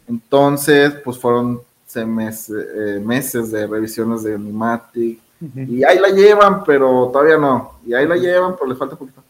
[0.06, 1.60] Entonces, pues fueron
[2.06, 5.20] meses, eh, meses de revisiones de Animatic,
[5.54, 7.72] y ahí la llevan, pero todavía no.
[7.86, 9.22] Y ahí la llevan, pero le falta poquito.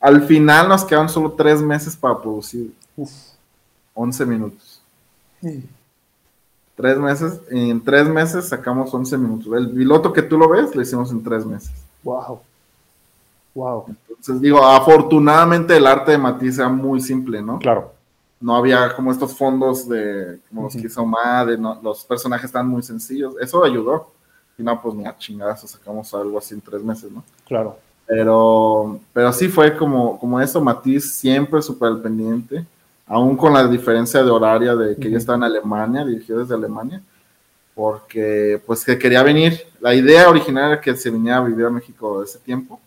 [0.00, 2.72] Al final nos quedan solo tres meses para producir.
[2.96, 3.10] Uf.
[3.94, 4.80] 11 minutos.
[6.76, 9.52] Tres meses, en tres meses sacamos 11 minutos.
[9.52, 11.72] El piloto que tú lo ves, lo hicimos en tres meses.
[12.04, 12.40] Wow.
[13.54, 13.86] Wow.
[14.08, 17.58] Entonces digo, afortunadamente el arte de Matisse era muy simple, ¿no?
[17.58, 17.92] Claro.
[18.40, 21.48] No había como estos fondos de, como los que hizo Mad,
[21.82, 23.34] los personajes están muy sencillos.
[23.40, 24.12] Eso ayudó.
[24.58, 27.22] Y no, pues ni a chingadas sacamos algo así en tres meses, ¿no?
[27.46, 27.78] Claro.
[28.06, 32.66] Pero, pero sí fue como, como eso, Matiz siempre súper al pendiente,
[33.06, 37.02] aún con la diferencia de horaria de que ella estaba en Alemania, dirigió desde Alemania,
[37.74, 39.62] porque pues que quería venir.
[39.80, 42.80] La idea original era que se viniera a vivir a México ese tiempo,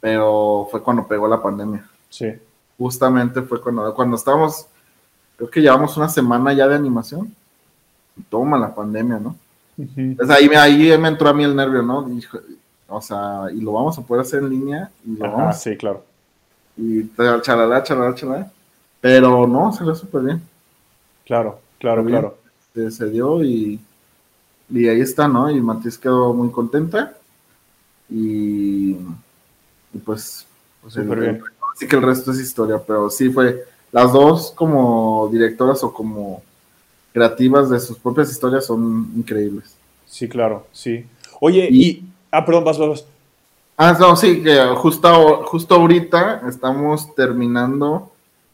[0.00, 1.88] pero fue cuando pegó la pandemia.
[2.08, 2.32] Sí.
[2.76, 4.66] Justamente fue cuando, cuando estábamos,
[5.36, 7.32] creo que llevamos una semana ya de animación,
[8.16, 9.36] y toma la pandemia, ¿no?
[10.28, 12.06] Ahí, ahí me entró a mí el nervio, ¿no?
[12.88, 14.90] o sea, y lo vamos a poder hacer en línea.
[15.04, 16.04] Y lo sí, claro.
[16.76, 17.08] Y
[17.42, 18.52] chalala, chalala, chalala.
[19.00, 20.42] Pero no, se ve súper bien.
[21.24, 22.38] Claro, claro, claro.
[22.72, 23.80] Se, dio y,
[24.70, 25.50] y ahí está, ¿no?
[25.50, 27.14] Y Matiz quedó muy contenta.
[28.08, 30.46] Y, y pues,
[30.82, 31.42] pues bien.
[31.74, 36.42] Así que el resto es historia, pero sí fue las dos como directoras o como
[37.14, 39.76] creativas de sus propias historias son increíbles.
[40.04, 41.06] Sí, claro, sí.
[41.40, 42.02] Oye, y...
[42.30, 43.04] ah, perdón, vas, vas.
[43.76, 48.10] Ah, no, sí, que justo, justo ahorita estamos terminando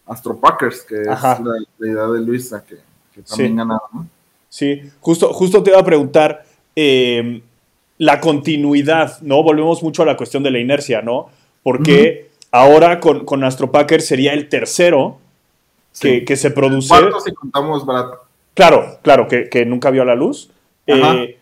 [0.07, 2.77] Astro Packers, que es la, idea de Luisa, que,
[3.23, 3.65] también sí.
[3.65, 4.09] ¿no?
[4.49, 6.45] Sí, justo, justo te iba a preguntar
[6.77, 7.43] eh,
[7.97, 9.43] la continuidad, ¿no?
[9.43, 11.31] Volvemos mucho a la cuestión de la inercia, ¿no?
[11.63, 15.19] Porque ahora con, con Astro Packers sería el tercero
[15.99, 16.89] que, que, se produce.
[16.89, 18.30] ¿Cuántos si contamos barato?
[18.61, 20.51] Claro, claro, que, que nunca vio la luz.
[20.87, 21.39] Eh,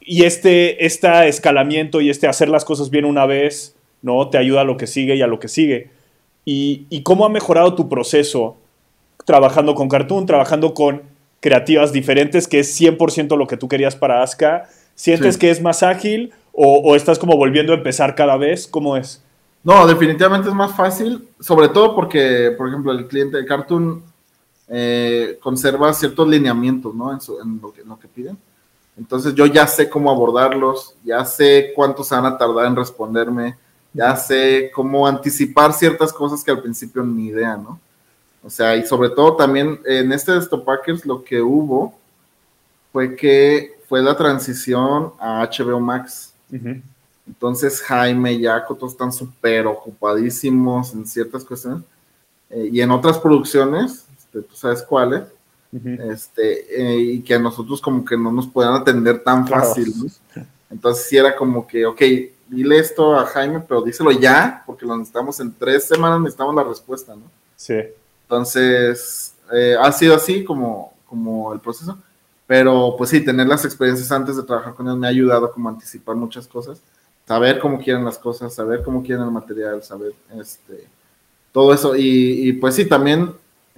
[0.00, 4.28] y este, este escalamiento y este hacer las cosas bien una vez, ¿no?
[4.28, 5.90] Te ayuda a lo que sigue y a lo que sigue.
[6.44, 8.56] Y, y cómo ha mejorado tu proceso
[9.24, 11.02] trabajando con Cartoon, trabajando con
[11.38, 14.68] creativas diferentes, que es 100% lo que tú querías para Aska.
[14.96, 18.66] ¿Sientes que es más ágil o, o, estás como volviendo a empezar cada vez?
[18.66, 19.22] ¿Cómo es?
[19.62, 24.02] No, definitivamente es más fácil, sobre todo porque, por ejemplo, el cliente de Cartoon
[24.68, 27.12] eh, conserva ciertos lineamientos, ¿no?
[27.12, 28.36] En, su, en, lo que, en lo que piden.
[28.96, 33.56] Entonces yo ya sé cómo abordarlos, ya sé cuánto se van a tardar en responderme,
[33.92, 37.80] ya sé cómo anticipar ciertas cosas que al principio ni idea, ¿no?
[38.42, 41.94] O sea, y sobre todo también en este de Stopackers lo que hubo
[42.92, 46.32] fue que fue la transición a HBO Max.
[46.50, 46.82] Uh -huh.
[47.26, 51.84] Entonces Jaime y Jacoto están súper ocupadísimos en ciertas cuestiones.
[52.50, 55.22] Eh, y en otras producciones, este, tú sabes cuáles,
[55.70, 56.12] Uh -huh.
[56.14, 59.64] este, eh, y que a nosotros como que no nos puedan atender tan claro.
[59.64, 60.42] fácil, ¿no?
[60.70, 62.00] Entonces sí era como que, ok,
[62.48, 66.62] dile esto a Jaime, pero díselo ya, porque lo necesitamos en tres semanas, necesitamos la
[66.64, 67.24] respuesta, ¿no?
[67.54, 67.74] Sí.
[68.22, 71.98] Entonces, eh, ha sido así como, como el proceso,
[72.46, 75.68] pero pues sí, tener las experiencias antes de trabajar con ellos me ha ayudado como
[75.68, 76.80] a anticipar muchas cosas,
[77.26, 80.86] saber cómo quieren las cosas, saber cómo quieren el material, saber este,
[81.52, 83.34] todo eso, y, y pues sí, también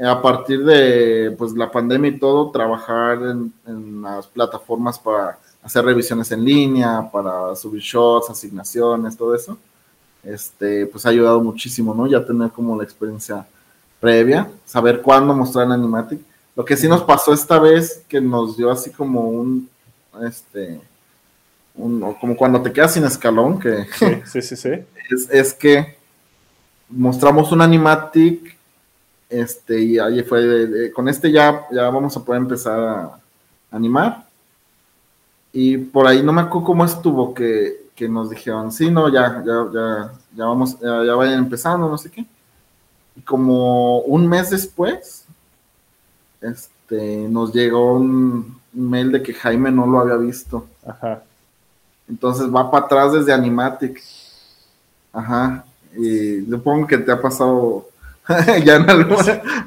[0.06, 5.84] a partir de pues, la pandemia y todo, trabajar en, en, las plataformas para hacer
[5.84, 9.58] revisiones en línea, para subir shots, asignaciones, todo eso,
[10.24, 12.06] este, pues ha ayudado muchísimo, ¿no?
[12.06, 13.46] Ya tener como la experiencia
[14.00, 16.20] previa, saber cuándo mostrar en Animatic.
[16.56, 19.68] Lo que sí nos pasó esta vez, que nos dio así como un,
[20.26, 20.80] este,
[21.74, 24.70] un, como cuando te quedas sin escalón, que sí, sí, sí, sí.
[25.10, 25.96] Es, es que
[26.88, 28.59] mostramos un Animatic
[29.30, 33.20] este, y ahí fue, de, de, con este ya, ya vamos a poder empezar a
[33.70, 34.26] animar.
[35.52, 39.42] Y por ahí no me acuerdo cómo estuvo que, que nos dijeron, sí, no, ya,
[39.44, 42.26] ya, ya, ya vamos, ya, ya, vayan empezando, no sé qué.
[43.16, 45.24] Y como un mes después,
[46.40, 50.66] este, nos llegó un, un mail de que Jaime no lo había visto.
[50.86, 51.22] Ajá.
[52.08, 54.02] Entonces va para atrás desde Animatic.
[55.12, 55.64] Ajá.
[55.96, 57.89] Y supongo que te ha pasado
[58.64, 59.16] ya en, algo,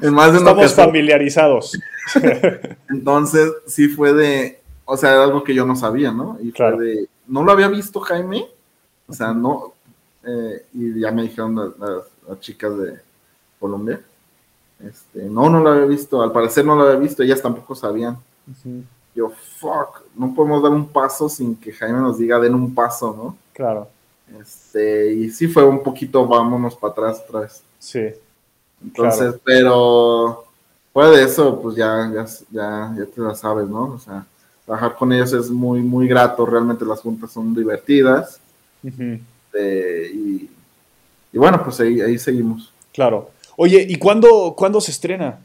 [0.00, 1.78] en, más de una Estamos familiarizados.
[2.88, 6.38] Entonces, sí fue de, o sea, era algo que yo no sabía, ¿no?
[6.40, 6.76] Y claro.
[6.76, 8.46] fue de, ¿no lo había visto Jaime?
[9.06, 9.74] O sea, no,
[10.26, 12.98] eh, y ya me dijeron las, las, las, chicas de
[13.60, 14.00] Colombia,
[14.80, 18.16] este, no, no lo había visto, al parecer no lo había visto, ellas tampoco sabían.
[19.14, 23.14] Yo, fuck, no podemos dar un paso sin que Jaime nos diga, den un paso,
[23.16, 23.36] ¿no?
[23.52, 23.88] Claro.
[24.40, 27.62] Este, y sí fue un poquito, vámonos para atrás otra vez.
[27.78, 28.14] Sí.
[28.84, 29.40] Entonces, claro.
[29.44, 30.44] pero
[30.92, 33.94] fuera de eso, pues ya, ya, ya, ya te la sabes, ¿no?
[33.94, 34.24] O sea,
[34.64, 38.40] trabajar con ellos es muy, muy grato, realmente las juntas son divertidas.
[38.82, 39.20] Uh -huh.
[39.54, 40.50] eh, y,
[41.32, 42.72] y, bueno, pues ahí, ahí seguimos.
[42.92, 43.30] Claro.
[43.56, 45.38] Oye, ¿y cuándo, ¿cuándo se estrena?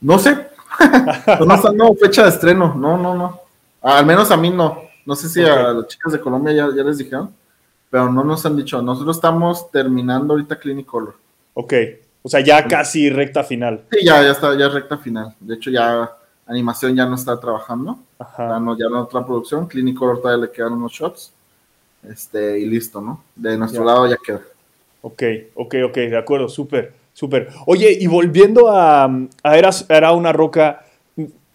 [0.00, 0.36] No sé.
[1.40, 3.40] no, no, fecha de estreno, no, no, no.
[3.82, 4.82] Al menos a mí no.
[5.04, 5.52] No sé si okay.
[5.52, 7.32] a las chicas de Colombia ya, ya les dijeron,
[7.88, 8.82] pero no nos han dicho.
[8.82, 11.14] Nosotros estamos terminando ahorita Clinic Color.
[11.54, 11.72] Ok,
[12.26, 13.84] o sea, ya casi recta final.
[13.88, 15.32] Sí, ya, ya está, ya recta final.
[15.38, 16.10] De hecho, ya
[16.44, 18.00] animación ya no está trabajando.
[18.18, 18.48] Ajá.
[18.48, 19.68] Ya no, ya no otra producción.
[19.68, 21.32] Clinic todavía le quedan unos shots.
[22.02, 23.22] Este, y listo, ¿no?
[23.36, 23.86] De nuestro ya.
[23.86, 24.40] lado ya queda.
[25.02, 25.22] Ok,
[25.54, 27.48] ok, ok, de acuerdo, súper, súper.
[27.64, 30.84] Oye, y volviendo a, a era, era, una roca,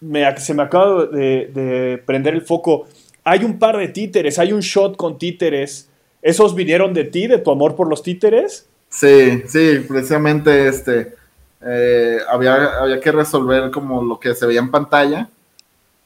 [0.00, 2.86] me, se me acaba de, de, prender el foco.
[3.24, 5.90] Hay un par de títeres, hay un shot con títeres.
[6.22, 8.70] ¿Esos vinieron de ti, de tu amor por los títeres?
[8.92, 11.14] Sí, sí, precisamente este,
[11.62, 15.28] eh, había, había que resolver como lo que se veía en pantalla.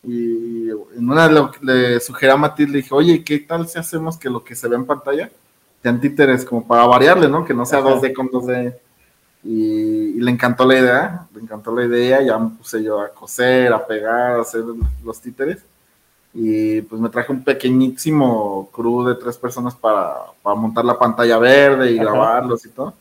[0.04, 4.16] Y en una le, le sugerí a Matilde, le dije, oye, ¿qué tal si hacemos
[4.16, 5.28] que lo que se ve en pantalla
[5.82, 7.44] sean títeres como para variarle, ¿no?
[7.44, 7.96] Que no sea Ajá.
[7.96, 8.76] 2D con 2D.
[9.42, 13.08] Y, y, le encantó la idea, le encantó la idea, ya me puse yo a
[13.08, 14.62] coser, a pegar, a hacer
[15.04, 15.58] los títeres.
[16.38, 21.38] Y pues me traje un pequeñísimo crew de tres personas para, para montar la pantalla
[21.38, 22.10] verde y Ajá.
[22.10, 22.92] grabarlos y todo.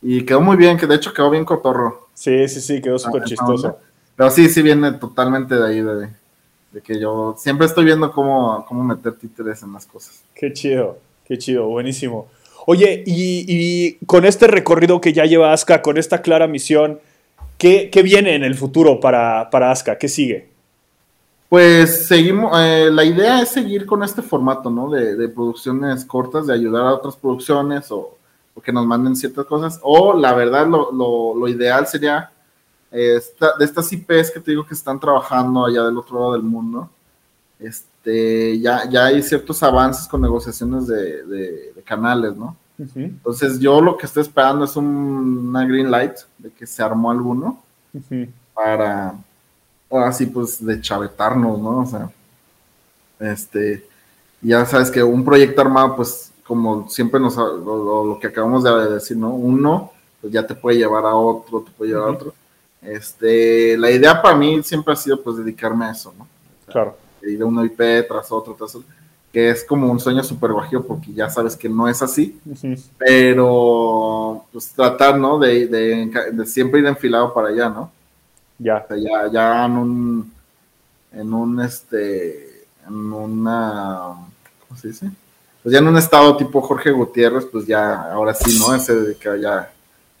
[0.00, 2.08] Y quedó muy bien, que de hecho quedó bien cotorro.
[2.14, 3.76] Sí, sí, sí, quedó súper ah, chistoso.
[4.14, 6.08] Pero sí, sí viene totalmente de ahí, de,
[6.72, 10.22] de, que yo siempre estoy viendo cómo, cómo meter títeres en las cosas.
[10.34, 12.28] Qué chido, Qué chido, buenísimo.
[12.66, 17.00] Oye, y, con este recorrido que ya lleva Aska, con esta clara misión,
[17.58, 19.98] ¿qué, viene en el futuro para, para Aska?
[19.98, 20.49] ¿Qué sigue?
[21.50, 24.88] Pues seguimos, eh, la idea es seguir con este formato, ¿no?
[24.88, 28.16] De, producciones cortas, de ayudar a otras producciones o,
[28.62, 29.80] que nos manden ciertas cosas.
[29.82, 32.30] O la verdad, lo, ideal sería
[32.92, 33.16] de
[33.64, 36.88] estas IPs que te digo que están trabajando allá del otro lado del mundo.
[37.58, 42.56] Este, ya, ya hay ciertos avances con negociaciones de, canales, ¿no?
[42.94, 47.60] Entonces yo lo que estoy esperando es una green light de que se armó alguno
[48.54, 49.16] para
[49.90, 51.80] ahora sí, pues de chavetarnos, ¿no?
[51.80, 52.10] O sea,
[53.18, 53.86] este,
[54.40, 59.16] ya sabes que un proyecto armado, pues como siempre nos, lo, que acabamos de decir,
[59.16, 59.30] ¿no?
[59.30, 62.34] Uno, pues ya te puede llevar a otro, te puede llevar a otro.
[62.82, 66.26] Este, la idea para mí siempre ha sido pues dedicarme a eso, ¿no?
[66.66, 66.96] claro.
[67.22, 68.88] Ir de uno IP tras otro, tras otro,
[69.30, 72.40] que es como un sueño súper bajío porque ya sabes que no es así,
[72.96, 75.38] pero pues tratar, ¿no?
[75.38, 77.92] De, de siempre ir enfilado para allá, ¿no?
[78.62, 78.86] Ya.
[78.90, 80.32] ya, ya en un,
[81.12, 84.16] en un, este, en una,
[84.68, 85.10] ¿cómo se dice?
[85.62, 88.78] Pues ya en un estado tipo Jorge Gutiérrez, pues ya, ahora sí, ¿no?
[88.78, 89.72] Se dedica ya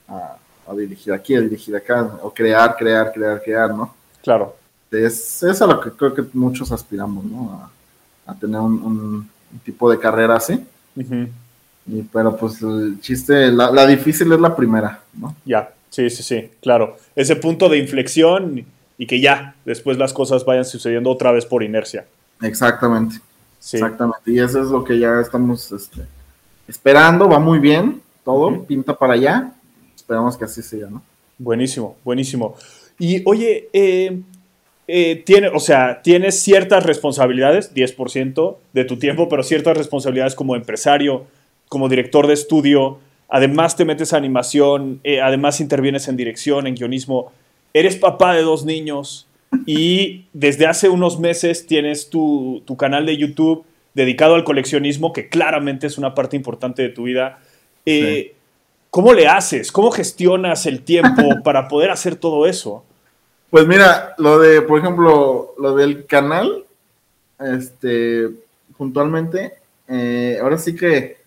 [0.08, 3.94] a, dirigir aquí, a dirigir acá, o crear, crear, crear, crear, ¿no?
[4.22, 4.56] Claro.
[4.90, 7.70] Es, es a lo que creo que muchos aspiramos, ¿no?
[8.26, 9.28] A, tener un,
[9.64, 10.64] tipo de carrera así.
[10.96, 15.34] y, pero pues el chiste, la, la difícil es la primera, ¿no?
[15.44, 15.68] Ya.
[15.90, 16.96] Sí, sí, sí, claro.
[17.16, 18.64] Ese punto de inflexión
[18.96, 22.06] y que ya después las cosas vayan sucediendo otra vez por inercia.
[22.42, 23.16] Exactamente.
[23.58, 24.30] Exactamente.
[24.30, 26.02] Y eso es lo que ya estamos este,
[26.66, 27.28] esperando.
[27.28, 29.52] Va muy bien todo, pinta para allá.
[29.94, 31.02] Esperamos que así sea, ¿no?
[31.38, 32.54] Buenísimo, buenísimo.
[32.98, 34.20] Y oye, eh,
[34.86, 40.56] eh, tiene, o sea, tienes ciertas responsabilidades, 10% de tu tiempo, pero ciertas responsabilidades como
[40.56, 41.26] empresario,
[41.68, 42.98] como director de estudio,
[43.30, 47.32] además te metes a animación, eh, además intervienes en dirección, en guionismo,
[47.72, 49.28] eres papá de dos niños
[49.66, 53.64] y desde hace unos meses tienes tu, canal de YouTube
[53.94, 57.38] dedicado al coleccionismo, que claramente es una parte importante de tu vida.
[57.86, 58.34] Eh,
[58.90, 59.70] ¿Cómo le haces?
[59.70, 62.84] ¿Cómo gestionas el tiempo para poder hacer todo eso?
[63.50, 66.64] Pues mira, lo de, por ejemplo, lo del canal,
[67.40, 68.28] este,
[68.76, 69.54] puntualmente,
[69.88, 71.19] eh, ahora sí que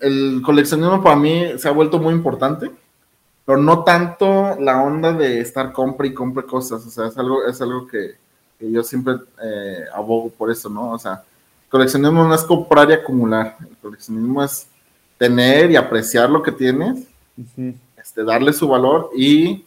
[0.00, 2.70] el coleccionismo para mí se ha vuelto muy importante,
[3.44, 7.44] pero no tanto la onda de estar compra y compre cosas, o sea, es algo,
[7.46, 8.16] es algo que,
[8.60, 10.92] yo siempre eh, abogo por eso, ¿no?
[10.92, 11.22] O sea,
[11.64, 14.66] el coleccionismo no es comprar y acumular, el coleccionismo es
[15.18, 17.06] tener y apreciar lo que tienes,
[17.96, 19.64] este, darle su valor y,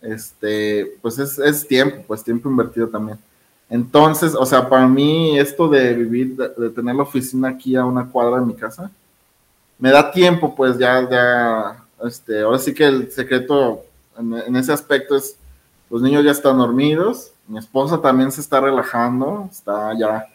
[0.00, 3.18] este, pues es, es tiempo, pues tiempo invertido también.
[3.68, 8.08] Entonces, o sea, para mí esto de vivir, de, tener la oficina aquí a una
[8.08, 8.90] cuadra de mi casa,
[9.80, 13.82] me da tiempo, pues ya, ya, este, ahora sí que el secreto
[14.18, 15.36] en, ese aspecto es,
[15.88, 20.26] los niños ya están dormidos, mi esposa también se está relajando, está ya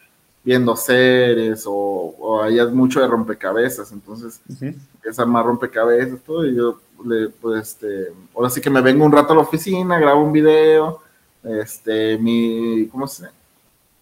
[0.44, 6.56] viendo series o, o ahí es mucho de rompecabezas, entonces empieza más rompecabezas, todo, y
[6.56, 10.24] yo le, pues, este, ahora sí que me vengo un rato a la oficina, grabo
[10.24, 11.02] un video,
[11.44, 13.28] este, mi, ¿cómo se?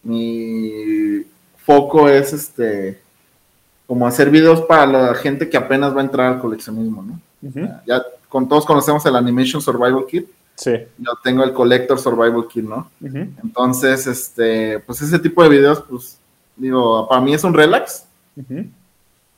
[0.03, 1.25] Mi
[1.57, 3.02] foco es, este,
[3.87, 7.19] como hacer videos para la gente que apenas va a entrar al coleccionismo, ¿no?
[7.85, 10.27] Ya con todos conocemos el Animation Survival Kit.
[10.55, 10.71] Sí.
[10.97, 12.89] Yo tengo el Collector Survival Kit, ¿no?
[13.01, 16.17] Entonces, este, pues ese tipo de videos, pues,
[16.55, 18.05] digo, para mí es un relax.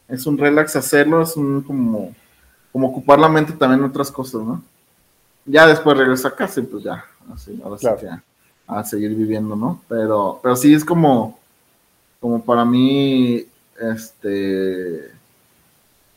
[0.07, 2.13] Es un relax hacerlo, es un como,
[2.71, 4.61] como ocupar la mente también en otras cosas, ¿no?
[5.45, 8.09] Ya después regreso a casa y pues ya, así, ahora sí que
[8.67, 9.81] a seguir viviendo, ¿no?
[9.87, 11.37] Pero, pero sí es como,
[12.19, 13.45] como para mí
[13.79, 15.11] este,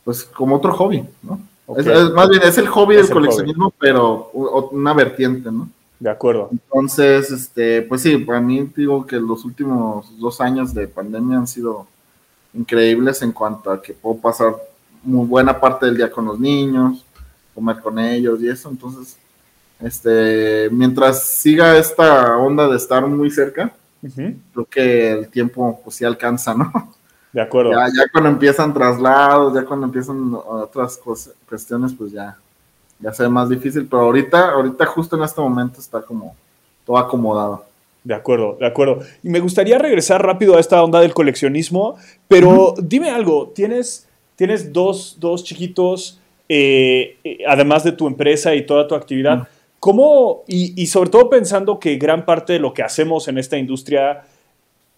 [0.03, 1.39] pues como otro hobby, ¿no?
[1.77, 4.31] Es, más bien es el hobby del coleccionismo, pero
[4.71, 5.69] una vertiente, ¿no?
[5.99, 6.49] De acuerdo.
[6.51, 11.47] Entonces, este, pues sí, para mí digo que los últimos dos años de pandemia han
[11.47, 11.85] sido
[12.53, 14.55] increíbles en cuanto a que puedo pasar
[15.03, 17.05] muy buena parte del día con los niños,
[17.53, 18.69] comer con ellos y eso.
[18.69, 19.17] Entonces,
[19.79, 26.05] este, mientras siga esta onda de estar muy cerca, creo que el tiempo pues sí
[26.05, 26.71] alcanza, ¿no?
[27.31, 27.71] De acuerdo.
[27.71, 32.37] Ya, cuando empiezan traslados, ya cuando empiezan otras cosas, cuestiones, pues ya,
[32.99, 33.87] ya se ve más difícil.
[33.87, 36.35] Pero ahorita, ahorita justo en este momento está como
[36.85, 37.65] todo acomodado.
[38.03, 39.01] De acuerdo, de acuerdo.
[39.21, 44.71] Y me gustaría regresar rápido a esta onda del coleccionismo, pero dime algo, tienes, tienes
[44.73, 49.47] dos, dos chiquitos, eh, eh, además de tu empresa y toda tu actividad.
[49.79, 53.57] ¿Cómo, y, y sobre todo pensando que gran parte de lo que hacemos en esta
[53.57, 54.23] industria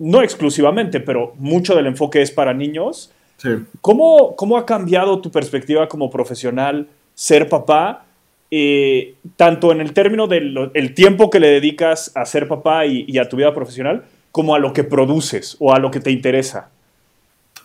[0.02, 3.12] no exclusivamente, pero mucho del enfoque es para niños.
[3.38, 3.49] Sí.
[3.82, 8.06] ¿Cómo, ¿Cómo ha cambiado tu perspectiva como profesional ser papá?
[8.49, 13.30] Eh, tanto en el término del tiempo que le dedicas a ser papá y, a
[13.30, 16.70] tu vida profesional, como a lo que produces o a lo que te interesa.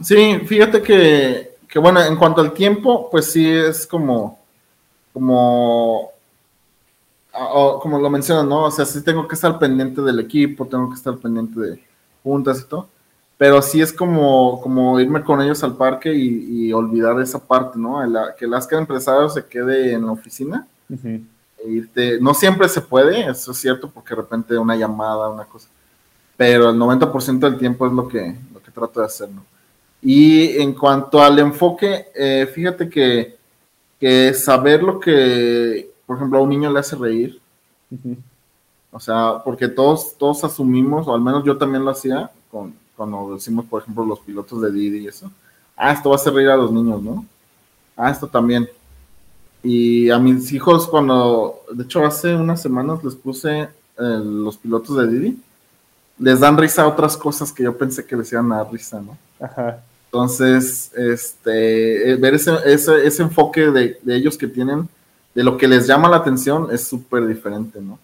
[0.00, 4.38] Sí, fíjate que, que bueno, en cuanto al tiempo, pues sí es como,
[5.14, 6.12] como,
[7.32, 8.64] como lo mencionas, ¿no?
[8.64, 11.80] O sea, sí tengo que estar pendiente del equipo, tengo que estar pendiente de
[12.26, 12.88] juntas y todo,
[13.38, 17.98] pero sí es como, como irme con ellos al parque y, olvidar esa parte, ¿no?
[18.36, 20.66] que el Asca empresario se quede en la oficina
[22.20, 25.68] no siempre se puede, eso es cierto, porque de repente una llamada, una cosa.
[26.36, 29.44] Pero el 90% del tiempo es lo que, lo que trato de hacer, ¿no?
[30.02, 33.36] Y en cuanto al enfoque, eh, fíjate que,
[33.98, 37.40] que, saber lo que, por ejemplo, a un niño le hace reír.
[38.96, 43.34] O sea, porque todos, todos asumimos, o al menos yo también lo hacía, con, cuando
[43.34, 45.30] decimos, por ejemplo, los pilotos de Didi y eso.
[45.76, 47.26] Ah, esto va a hacer reír a los niños, ¿no?
[47.94, 48.66] Ah, esto también.
[49.62, 53.68] Y a mis hijos, cuando, de hecho, hace unas semanas les puse eh,
[53.98, 55.42] los pilotos de Didi,
[56.18, 58.98] les dan risa a otras cosas que yo pensé que les iban a dar risa,
[59.02, 59.18] ¿no?
[59.38, 59.84] Ajá.
[60.06, 64.88] Entonces, este, eh, ver ese, ese, ese enfoque de, de, ellos que tienen,
[65.34, 67.98] de lo que les llama la atención, es súper diferente, ¿no?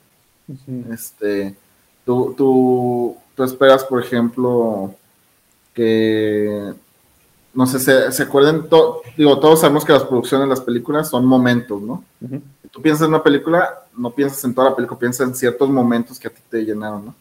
[0.91, 1.57] Este,
[2.05, 4.95] tú, tú, tú esperas, por ejemplo,
[5.75, 6.75] que
[7.55, 8.67] no sé, se, se acuerden,
[9.17, 12.03] digo, todos sabemos que las producciones las películas son momentos, ¿no?
[12.71, 16.19] Tú piensas en una película, no piensas en toda la película, piensas en ciertos momentos
[16.19, 17.15] que a ti te llenaron, ¿no?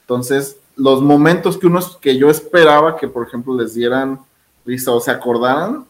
[0.00, 4.20] Entonces, los momentos que unos, que yo esperaba que, por ejemplo, les dieran
[4.64, 5.84] risa o se acordaran,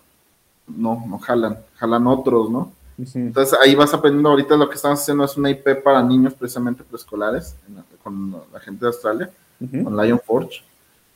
[0.66, 2.72] no, no jalan, jalan otros, ¿no?
[2.99, 6.84] Entonces ahí vas aprendiendo, ahorita lo que estamos haciendo es una IP para niños precisamente
[6.84, 7.57] preescolares,
[8.03, 10.62] con la gente de Australia, con Lion Forge.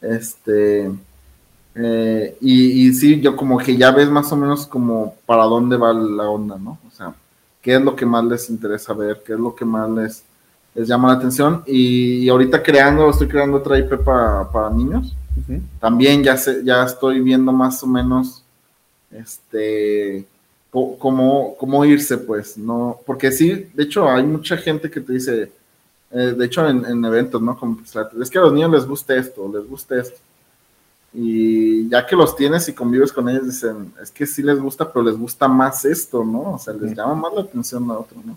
[0.01, 0.91] Este,
[1.74, 5.93] eh, y, sí, yo como que ya ves más o menos como para dónde va
[5.93, 6.79] la onda, ¿no?
[6.87, 7.14] O sea,
[7.61, 10.24] qué es lo que más les interesa ver, qué es lo que más les,
[10.74, 11.62] les llama la atención.
[11.66, 15.14] Y, ahorita creando, estoy creando otra IP para, niños.
[15.79, 18.43] También ya, sé, ya estoy viendo más o menos
[19.11, 20.27] este
[20.99, 22.99] cómo, cómo irse, pues, ¿no?
[23.07, 25.53] Porque sí, de hecho, hay mucha gente que te dice,
[26.11, 27.59] eh, de hecho, en, en, eventos, ¿no?
[27.59, 30.18] Como, es que a los niños les gusta esto, les gusta esto
[31.18, 34.93] y ya que los tienes y convives con ellos, dicen, es que sí les gusta,
[34.93, 36.53] pero les gusta más esto, ¿no?
[36.55, 38.37] O sea, les llama más la atención a otro, ¿no?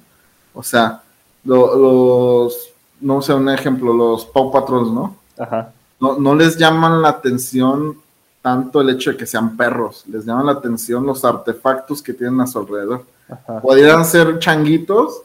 [0.53, 1.03] O sea,
[1.43, 2.69] los,
[3.01, 5.17] no sé, un ejemplo, los Paw Patrols, ¿no?
[5.37, 5.73] Ajá.
[5.99, 7.97] No, no les llaman la atención
[8.41, 12.39] tanto el hecho de que sean perros, les llaman la atención los artefactos que tienen
[12.41, 13.05] a su alrededor.
[13.27, 13.61] Ajá.
[13.61, 15.21] Podrían ser changuitos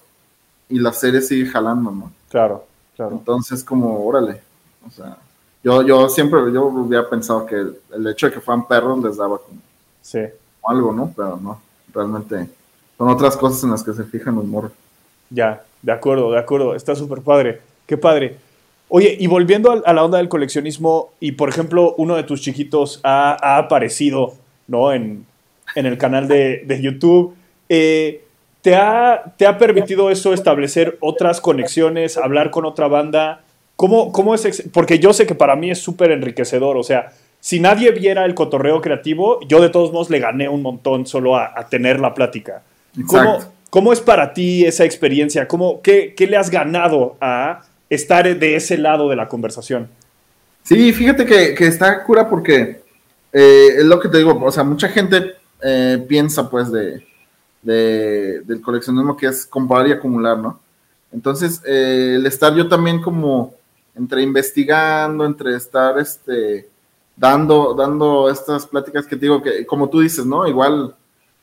[0.68, 2.12] y la serie sigue jalando, ¿no?
[2.28, 2.64] Claro,
[2.96, 3.12] claro.
[3.12, 4.42] Entonces, como, órale,
[4.86, 5.16] o sea,
[5.62, 9.38] yo, yo siempre, yo hubiera pensado que el hecho de que fueran perros les daba
[9.38, 9.60] como,
[10.02, 10.20] sí.
[10.66, 11.12] algo, ¿no?
[11.16, 11.60] Pero no,
[11.92, 12.50] realmente
[12.98, 14.72] son otras cosas en las que se fijan los morros.
[15.30, 18.38] Ya, de acuerdo, de acuerdo, está súper padre, qué padre.
[18.88, 23.00] Oye, y volviendo a, la onda del coleccionismo, y por ejemplo, uno de tus chiquitos
[23.02, 24.34] ha, aparecido,
[24.68, 24.92] ¿no?
[24.92, 25.26] En,
[25.74, 27.34] en, el canal de, de YouTube.
[27.68, 28.22] Eh,
[28.62, 33.42] ¿te, ha, ¿Te ha permitido eso establecer otras conexiones, hablar con otra banda?
[33.76, 34.62] ¿Cómo, cómo es?
[34.72, 36.76] Porque yo sé que para mí es súper enriquecedor.
[36.76, 40.62] O sea, si nadie viera el cotorreo creativo, yo de todos modos le gané un
[40.62, 42.62] montón solo a, tener la plática.
[43.06, 43.38] ¿Cómo,
[43.70, 45.48] ¿Cómo, es para ti esa experiencia?
[45.48, 47.62] ¿Cómo, qué, qué, le has ganado a
[47.94, 49.88] estar de ese lado de la conversación?
[50.64, 52.82] Sí, fíjate que, que está cura porque
[53.36, 57.04] eh, es lo que te digo, o sea, mucha gente eh, piensa pues de,
[57.62, 60.60] de, del coleccionismo que es comprar y acumular, ¿no?
[61.12, 63.54] Entonces, eh, el estar yo también como
[63.94, 66.68] entre investigando, entre estar este,
[67.16, 70.46] dando, dando estas pláticas que te digo que, como tú dices, ¿no?
[70.46, 70.94] Igual,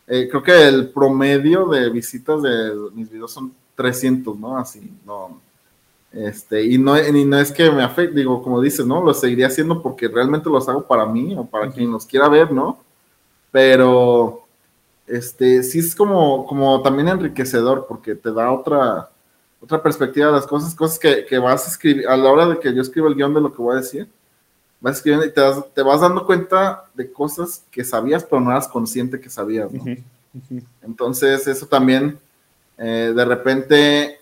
[0.06, 4.58] creo que el promedio de visitas de mis videos son 300, ¿no?
[4.58, 5.42] Así, no.
[6.12, 9.02] Este, y no, y no es que me afecte, digo, como dices, ¿no?
[9.02, 12.52] Lo seguiría haciendo porque realmente los hago para mí o para quien los quiera ver,
[12.52, 12.84] ¿no?
[13.52, 14.42] Pero,
[15.08, 19.10] este, sí es como, como también enriquecedor porque te da otra,
[19.62, 22.60] otra perspectiva de las cosas, cosas que, que, vas a escribir, a la hora de
[22.60, 24.08] que yo escribo el guion de lo que voy a decir,
[24.82, 25.42] vas escribiendo y te,
[25.74, 29.70] te vas dando cuenta de cosas que sabías, pero no eras consciente que sabías,
[30.82, 32.18] Entonces, eso también,
[32.78, 34.21] eh, de repente,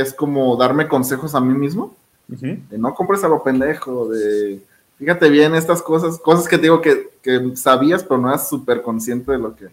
[0.00, 1.94] es como darme consejos a mí mismo,
[2.28, 4.60] de no compres a lo pendejo, de
[4.98, 9.32] fíjate bien estas cosas, cosas que digo que, que sabías, pero no eras súper consciente
[9.32, 9.68] de lo que,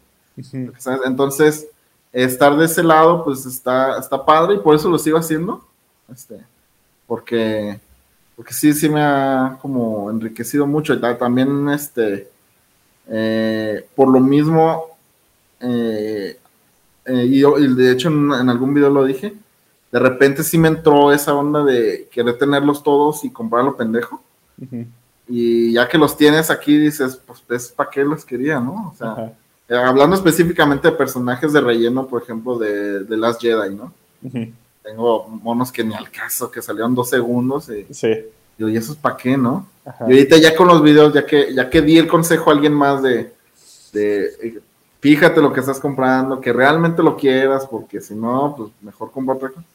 [0.53, 1.01] lo que sabes.
[1.05, 1.67] Entonces,
[2.11, 5.65] estar de ese lado, pues está, está padre y por eso lo sigo haciendo.
[6.11, 6.38] Este,
[7.07, 7.80] porque,
[8.36, 10.93] porque sí, sí me ha como enriquecido mucho.
[10.93, 12.30] Y también, este,
[13.07, 14.97] Eh, por lo mismo,
[15.59, 16.39] eh,
[17.05, 17.41] eh, y,
[17.76, 19.34] de hecho en, algún video lo dije,
[19.94, 24.24] de repente sí me entró esa onda de querer tenerlos todos y comprarlo pendejo.
[25.28, 28.91] Y ya que los tienes aquí, dices, pues, ¿para qué los quería, no?
[28.91, 29.32] O sea,
[29.88, 33.94] hablando específicamente de personajes de relleno, por ejemplo, de, de Last Jedi, ¿no?
[34.82, 37.70] Tengo monos que ni al caso, que salieron dos segundos.
[37.70, 38.14] Y, sí.
[38.58, 39.68] ¿y eso es para qué, no?
[39.86, 42.74] Y ahorita ya con los videos, ya que, ya que di el consejo a alguien
[42.74, 43.32] más de,
[43.91, 44.60] de
[45.02, 49.36] fíjate lo que estás comprando, que realmente lo quieras, porque si no, pues mejor compra
[49.36, 49.68] otra cosa.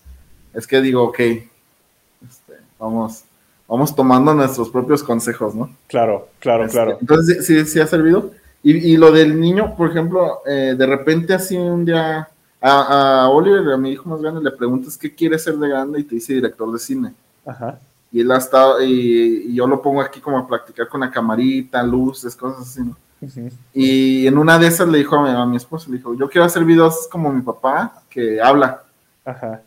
[0.58, 3.22] Es que digo, ok, este, vamos,
[3.68, 5.70] vamos tomando nuestros propios consejos, ¿no?
[5.86, 6.98] Claro, claro, este, claro.
[7.00, 8.32] Entonces, sí, sí ha servido.
[8.64, 12.28] Y, y, lo del niño, por ejemplo, eh, de repente así un día
[12.60, 16.02] a, Oliver, a mi hijo más grande, le preguntas qué quiere ser de grande y
[16.02, 17.14] te dice director de cine.
[17.46, 17.78] Ajá.
[18.10, 21.80] Y él ha estado, y, yo lo pongo aquí como a practicar con la camarita,
[21.84, 22.96] luces, cosas así, ¿no?
[23.72, 26.28] Y en una de esas le dijo a mi, a mi esposo, le dijo, yo
[26.28, 28.82] quiero hacer videos como mi papá, que habla.
[29.24, 29.62] Ajá.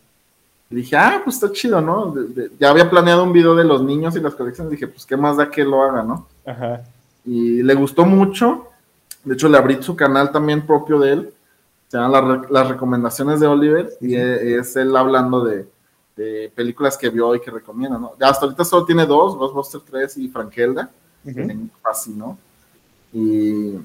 [0.72, 2.16] Y dije, ah, pues está chido, ¿no?
[2.58, 5.36] ya había planeado un video de los niños y las colecciones, dije, pues qué más
[5.36, 6.28] da que lo haga, ¿no?
[6.46, 6.82] Ajá.
[7.26, 8.68] Y le gustó mucho,
[9.26, 11.34] de hecho le abrí su canal también propio de él,
[11.90, 15.68] se llama Las Recomendaciones de Oliver y e, es, él hablando de,
[16.56, 18.14] películas que vio y que recomienda, ¿no?
[18.22, 20.92] Hasta ahorita solo tiene dos, Ghostbusters 3 y Frankelda,
[22.16, 22.38] ¿no?
[23.12, 23.76] Y,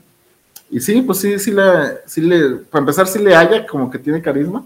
[0.70, 1.62] y, sí, pues sí, sí le,
[2.04, 4.62] sí le, para empezar sí le haya como que tiene carisma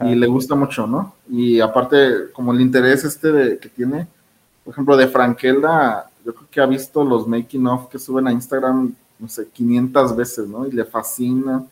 [0.00, 1.14] y le gusta mucho, ¿no?
[1.30, 4.06] Y aparte, como el interés este de, que tiene,
[4.64, 8.32] por ejemplo, de Frankelda, yo creo que ha visto los making of que suben a
[8.32, 10.66] Instagram no sé, 500 veces, ¿no?
[10.66, 11.64] Y le fascina.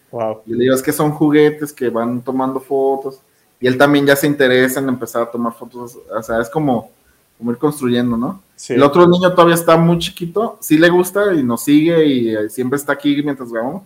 [0.47, 3.21] Y le digo, es que son juguetes que van tomando fotos.
[3.61, 5.97] Y él también ya se interesa en empezar a tomar fotos.
[6.11, 6.91] O sea, es como,
[7.39, 8.43] como ir construyendo, ¿no?
[8.69, 12.49] El otro niño todavía está muy chiquito, sí le gusta y nos sigue y eh,
[12.49, 13.83] siempre está aquí mientras grabamos.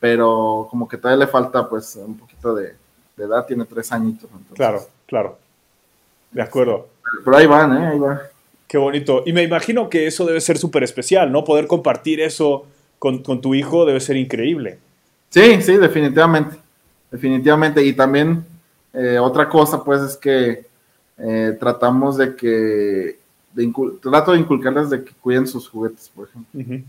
[0.00, 2.74] Pero como que todavía le falta, pues, un poquito de,
[3.24, 4.28] edad, tiene tres añitos.
[4.54, 5.38] Claro, claro.
[6.30, 6.88] De acuerdo.
[7.24, 7.86] Pero ahí van, ¿eh?
[7.88, 8.22] Ahí va.
[8.66, 9.22] Qué bonito.
[9.26, 11.44] Y me imagino que eso debe ser súper especial, ¿no?
[11.44, 12.66] Poder compartir eso
[13.00, 14.78] con, tu hijo debe ser increíble.
[15.30, 16.56] Sí, sí, definitivamente.
[17.10, 17.84] Definitivamente.
[17.84, 18.44] Y también
[18.92, 20.66] eh, otra cosa, pues, es que
[21.18, 23.18] eh, tratamos de que,
[24.00, 26.84] trato de inculcarles de que cuiden sus juguetes, por ejemplo.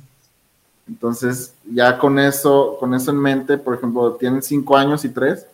[0.87, 5.47] Entonces, ya con eso, con eso en mente, por ejemplo, tienen cinco años y tres,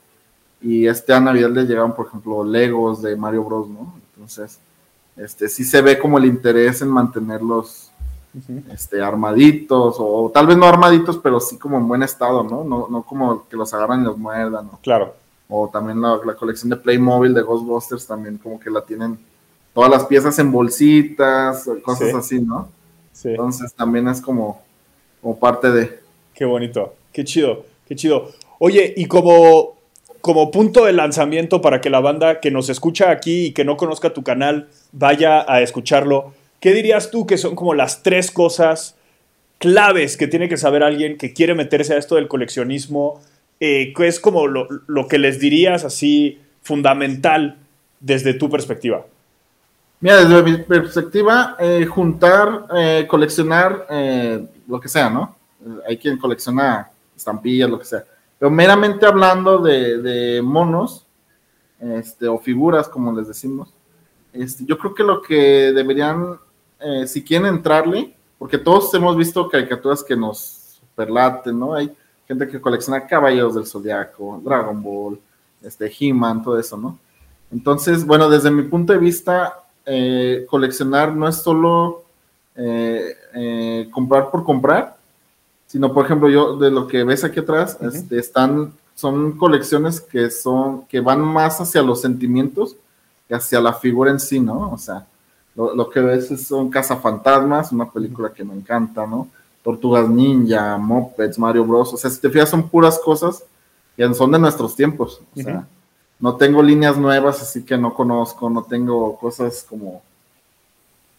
[0.62, 3.94] y este a Navidad les llegaron, por ejemplo, Legos de Mario Bros, ¿no?
[4.14, 4.60] Entonces,
[5.16, 7.92] este, sí se ve como el interés en mantenerlos
[8.72, 12.64] este, armaditos, o tal vez no armaditos, pero sí como en buen estado, ¿no?
[12.64, 14.80] No, no como que los agarran y los muerdan, ¿no?
[14.82, 15.16] Claro.
[15.50, 19.18] O también la, colección de Playmobil de Ghostbusters también como que la tienen
[19.74, 22.70] todas las piezas en bolsitas, cosas así, ¿no?
[23.14, 23.30] Sí.
[23.30, 24.62] Entonces también es como,
[25.22, 26.00] como parte de...
[26.34, 28.30] Qué bonito, qué chido, qué chido.
[28.60, 29.77] Oye, y como,
[30.28, 33.78] como punto de lanzamiento para que la banda que nos escucha aquí y que no
[33.78, 38.96] conozca tu canal vaya a escucharlo, ¿Qué dirías tú que son como las tres cosas
[39.60, 43.22] claves que tiene que saber alguien que quiere meterse a esto del coleccionismo?
[43.60, 47.58] Eh, ¿Qué es como lo, que les dirías así fundamental
[48.00, 49.06] desde tu perspectiva?
[50.00, 53.86] Mira, desde mi perspectiva, eh, juntar, eh, coleccionar
[54.68, 55.36] lo que sea, ¿no?
[55.88, 58.04] Hay quien colecciona estampillas, lo que sea.
[58.40, 61.06] Pero meramente hablando de, monos,
[61.80, 63.74] este, o figuras, como les decimos,
[64.34, 66.40] este, yo creo que lo que deberían
[66.80, 71.74] eh, si quieren entrarle, porque todos hemos visto caricaturas que nos superlaten, ¿no?
[71.74, 71.92] Hay
[72.28, 75.20] gente que colecciona Caballeros del Zodiaco, Dragon Ball,
[75.64, 77.00] este, He-Man, todo eso, ¿no?
[77.52, 82.04] Entonces, bueno, desde mi punto de vista, eh, coleccionar no es solo
[82.56, 84.97] eh, comprar por comprar,
[85.68, 90.32] sino, por ejemplo, yo de lo que ves aquí atrás, este, están, son colecciones que
[90.32, 92.76] son, que van más hacia los sentimientos
[93.28, 94.72] que hacia la figura en sí, ¿no?
[94.72, 95.06] O sea,
[95.56, 99.28] lo, que ves son Cazafantasmas, una película que me encanta, ¿no?
[99.64, 101.94] Tortugas Ninja, Mopeds, Mario Bros.
[101.94, 103.44] O sea, si te fijas, son puras cosas
[103.96, 105.22] que son de nuestros tiempos.
[105.36, 105.68] O sea,
[106.20, 110.02] no tengo líneas nuevas, así que no conozco, no tengo cosas como,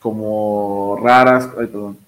[0.01, 1.99] como raras, ay, perdón.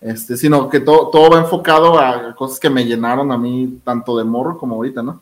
[0.00, 4.16] Este, sino que todo, todo va enfocado a cosas que me llenaron a mí, tanto
[4.16, 5.20] de morro como ahorita, ¿no?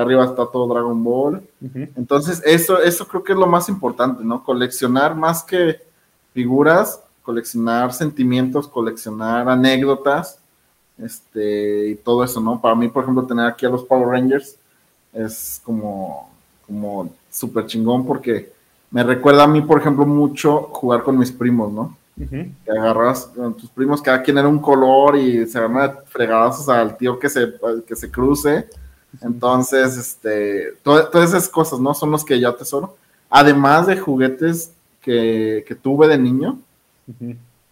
[0.00, 1.42] arriba está todo Dragon Ball.
[1.96, 4.44] Entonces, eso, eso creo que es lo más importante, ¿no?
[4.44, 5.80] Coleccionar más que
[6.32, 10.38] figuras, coleccionar sentimientos, coleccionar anécdotas,
[10.98, 12.60] este, y todo eso, ¿no?
[12.60, 14.56] Para mí, por ejemplo, tener aquí a los Power Rangers
[15.12, 16.30] es como,
[16.66, 18.52] como súper chingón porque
[18.90, 21.96] me recuerda a mí, por ejemplo, mucho jugar con mis primos, ¿no?
[22.18, 26.96] Que agarras con tus primos, cada quien era un color y se agarran fregadazos al
[26.96, 27.54] tío que se,
[27.86, 28.68] que se cruce.
[29.22, 31.94] Entonces, este, todas esas cosas, ¿no?
[31.94, 32.96] Son los que yo atesoro.
[33.30, 36.58] Además de juguetes que, tuve de niño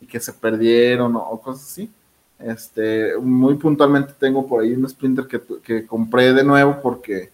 [0.00, 1.90] y que se perdieron o, cosas así.
[2.38, 7.30] Este, muy puntualmente tengo por ahí un Splinter que, que compré de nuevo porque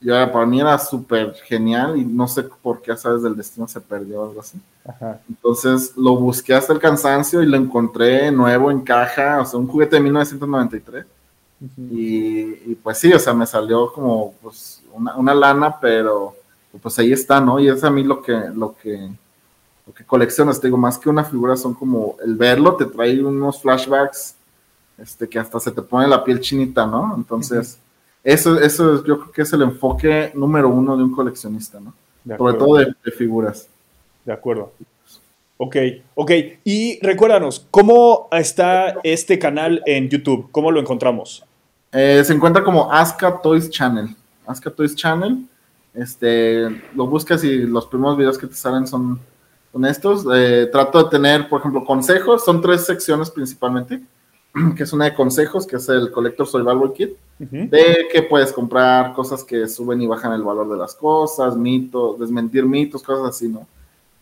[0.00, 3.80] ya para mí era súper genial y no sé por qué sabes del destino se
[3.80, 4.58] perdió o algo así.
[5.28, 9.66] Entonces lo busqué hasta el cansancio y lo encontré nuevo en caja, o sea, un
[9.66, 11.06] juguete de 1993.
[11.90, 16.34] y, pues sí, o sea, me salió como pues una, una, lana, pero
[16.80, 17.58] pues ahí está, ¿no?
[17.58, 19.10] Y es a mí lo que, lo que,
[19.86, 23.22] lo que coleccionas, te digo, más que una figura son como el verlo, te trae
[23.22, 24.36] unos flashbacks,
[24.96, 27.14] este, que hasta se te pone la piel chinita, ¿no?
[27.16, 27.78] Entonces...
[28.28, 31.94] Eso, eso yo creo que es el enfoque número uno de un coleccionista, ¿no?
[32.36, 33.70] Sobre todo de, figuras.
[34.22, 34.70] De acuerdo.
[35.56, 35.76] Ok,
[36.14, 36.30] ok.
[36.62, 40.50] Y recuérdanos, ¿cómo está este canal en YouTube?
[40.52, 41.42] ¿Cómo lo encontramos?
[41.90, 44.14] Eh, se encuentra como Aska Toys Channel.
[44.46, 45.46] Aska Toys Channel.
[45.94, 49.18] Este, lo buscas y los primeros videos que te salen son,
[49.72, 50.26] son estos.
[50.34, 52.44] Eh, trato de tener, por ejemplo, consejos.
[52.44, 54.02] Son tres secciones principalmente.
[54.76, 59.12] que es una de consejos, que es el Collector Survival Kit, de que puedes comprar
[59.12, 63.48] cosas que suben y bajan el valor de las cosas, mitos, desmentir mitos, cosas así,
[63.48, 63.66] ¿no?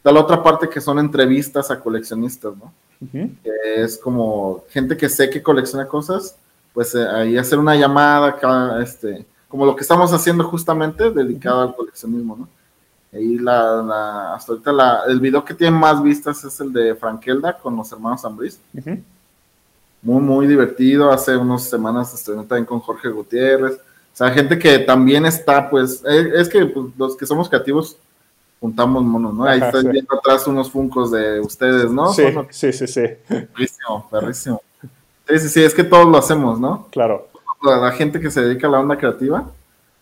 [0.05, 2.73] Da la otra parte que son entrevistas a coleccionistas, ¿no?
[3.11, 6.37] Que es como gente que sé que colecciona cosas,
[6.75, 8.37] pues eh, ahí hacer una llamada,
[8.83, 12.49] este, como lo que estamos haciendo justamente, dedicado al coleccionismo, ¿no?
[13.13, 17.75] Ahí la, hasta ahorita el video que tiene más vistas es el de Frankelda con
[17.77, 18.61] los hermanos Ambris
[20.07, 21.11] muy, muy divertido.
[21.11, 23.75] Hace unas semanas estuve también con Jorge Gutiérrez.
[23.75, 27.99] O sea, gente que también está, pues, eh, es que pues, los que somos creativos
[28.61, 29.45] juntamos monos, ¿no?
[29.45, 32.13] Ahí están viendo atrás unos funcos de ustedes, ¿no?
[32.13, 33.03] Sí, sí, sí, sí.
[33.29, 34.63] Perrísimo, perrísimo.
[35.29, 36.87] Sí, sí, sí, es que todos lo hacemos, ¿no?
[36.91, 37.29] Claro.
[37.63, 39.51] La, gente que se dedica a la onda creativa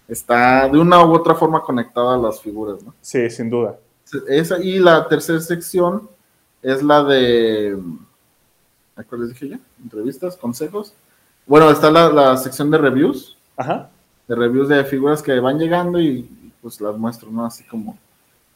[0.06, 2.94] está de una u otra forma conectada a las figuras, ¿no?
[3.00, 3.76] Sí, sin duda.
[4.28, 6.08] Esa, y la tercera sección
[6.62, 7.76] es la de
[8.96, 9.60] ¿A les dije ya?
[9.82, 10.94] Entrevistas, consejos.
[11.46, 13.36] Bueno, está la, sección de reviews.
[13.56, 13.90] Ajá.
[14.28, 16.28] De reviews de figuras que van llegando y
[16.62, 17.44] pues las muestro, ¿no?
[17.44, 17.98] Así como,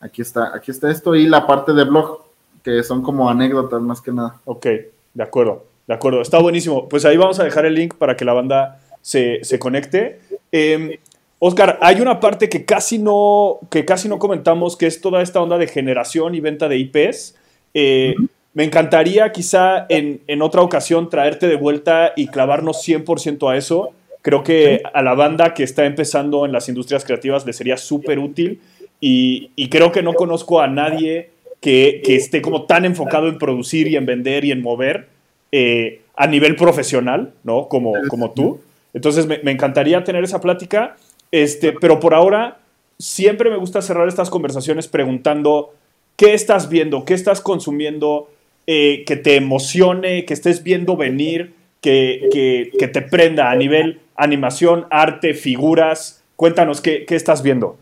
[0.01, 1.14] aquí está, aquí está esto.
[1.14, 2.22] Y la parte de blog,
[2.62, 4.41] que son como anécdotas más que nada.
[4.45, 4.66] Ok,
[5.14, 6.22] de acuerdo, de acuerdo.
[6.22, 6.89] Está buenísimo.
[6.89, 10.20] Pues ahí vamos a dejar el link para que la banda se, conecte.
[10.53, 11.01] Eh,
[11.41, 15.41] Oscar, hay una parte que casi no, que casi no comentamos, que es toda esta
[15.41, 17.34] onda de generación y venta de IPs.
[17.74, 18.14] Eh,
[18.55, 23.90] me encantaría quizá en, otra ocasión traerte de vuelta y clavarnos 100% a eso.
[24.22, 28.18] Creo que a la banda que está empezando en las industrias creativas le sería súper
[28.18, 28.61] útil
[29.01, 31.30] y, creo que no conozco a nadie
[31.61, 35.09] que, esté como tan enfocado en producir y en vender y en mover
[35.53, 37.68] eh, a nivel profesional, ¿no?
[37.68, 38.61] Como, como tú.
[38.92, 40.96] Entonces me, encantaría tener esa plática,
[41.30, 42.59] este, pero por ahora
[42.99, 45.74] siempre me gusta cerrar estas conversaciones preguntando
[46.16, 48.28] qué estás viendo, qué estás consumiendo
[48.71, 55.33] eh, que te emocione, que estés viendo venir, que, te prenda a nivel animación, arte,
[55.33, 56.23] figuras?
[56.37, 57.79] Cuéntanos, ¿qué, estás viendo?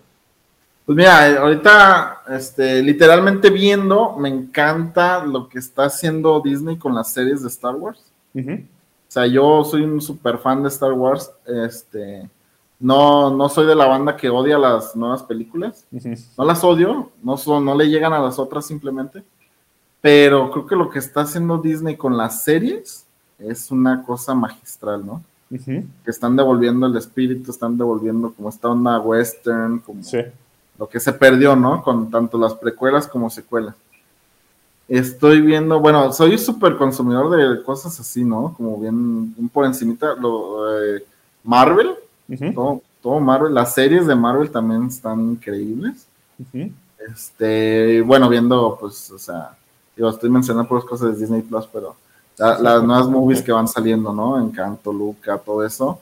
[0.84, 7.10] Pues mira, ahorita, este, literalmente viendo, me encanta lo que está haciendo Disney con las
[7.10, 8.12] series de Star Wars.
[8.36, 8.40] O
[9.08, 11.32] sea, yo soy un super fan de Star Wars.
[11.66, 12.30] Este,
[12.78, 15.84] no, no soy de la banda que odia las nuevas películas.
[16.38, 19.24] No las odio, no, son, no le llegan a las otras simplemente.
[20.06, 23.04] Pero creo que lo que está haciendo Disney con las series
[23.40, 25.20] es una cosa magistral, ¿no?
[25.50, 30.02] Que están devolviendo el espíritu, están devolviendo como esta onda western, como
[30.78, 31.82] lo que se perdió, ¿no?
[31.82, 33.74] Con tanto las precuelas como secuelas.
[34.86, 38.54] Estoy viendo, bueno, soy súper consumidor de cosas así, ¿no?
[38.56, 41.02] Como bien, por encimita, lo, eh,
[41.42, 41.96] Marvel,
[42.54, 46.06] todo, todo, Marvel, las series de Marvel también están increíbles.
[46.96, 49.56] Este, bueno, viendo, pues, o sea,
[49.96, 51.96] Digo, estoy mencionando por cosas de Disney Plus, pero
[52.38, 54.38] las nuevas movies que van saliendo, ¿no?
[54.38, 56.00] Encanto, Luca, todo eso.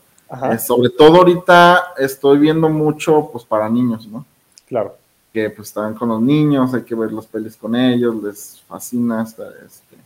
[0.51, 4.25] Eh, sobre todo ahorita estoy viendo mucho, pues, para niños, ¿no?
[4.67, 4.97] Claro.
[5.33, 9.23] Que pues están con los niños, hay que ver los pelis con ellos, les fascina.
[9.23, 9.97] Este,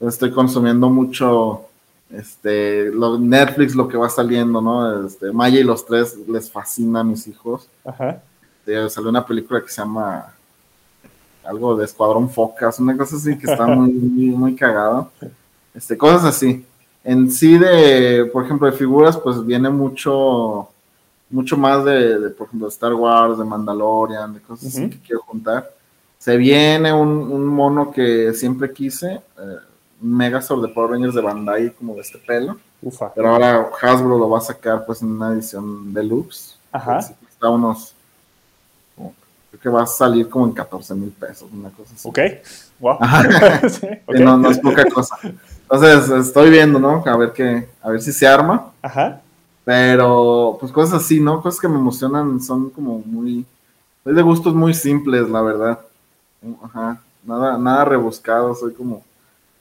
[0.00, 1.66] estoy consumiendo mucho
[2.10, 5.06] este, lo, Netflix, lo que va saliendo, ¿no?
[5.06, 7.68] Este, Maya y los tres les fascina a mis hijos.
[7.84, 8.20] Ajá.
[8.66, 10.32] Eh, salió una película que se llama
[11.44, 15.10] algo de Escuadrón Focas, una cosa así que está muy, muy, cagado.
[15.74, 16.64] Este, cosas así.
[17.04, 20.68] En sí de, por ejemplo, de figuras, pues viene mucho,
[21.30, 25.68] mucho más de, por ejemplo, Star Wars, de Mandalorian, de cosas así que quiero juntar.
[26.18, 29.56] Se viene un, mono que siempre quise, eh,
[30.00, 32.58] un Megazord de Power Rangers de Bandai, como de este pelo.
[32.80, 33.12] Ufa.
[33.12, 36.56] Pero ahora Hasbro lo va a sacar pues en una edición deluxe.
[36.70, 36.98] Ajá.
[36.98, 37.94] Está unos
[39.62, 42.08] que va a salir como en 14 mil pesos, una cosa así.
[42.08, 42.18] Ok,
[42.80, 42.98] wow.
[44.08, 45.16] No, no, es poca cosa.
[45.62, 47.02] Entonces, estoy viendo, ¿no?
[47.06, 48.72] A ver qué, a ver si se arma.
[48.82, 49.20] Ajá.
[49.64, 51.40] Pero, pues cosas así, ¿no?
[51.40, 53.46] Cosas que me emocionan son como muy,
[54.02, 55.78] soy de gustos muy simples, la verdad.
[56.64, 57.00] Ajá.
[57.24, 59.04] Nada, nada rebuscado, soy como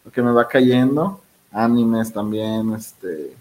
[0.04, 1.22] lo que me va cayendo.
[1.52, 3.36] Animes también, este.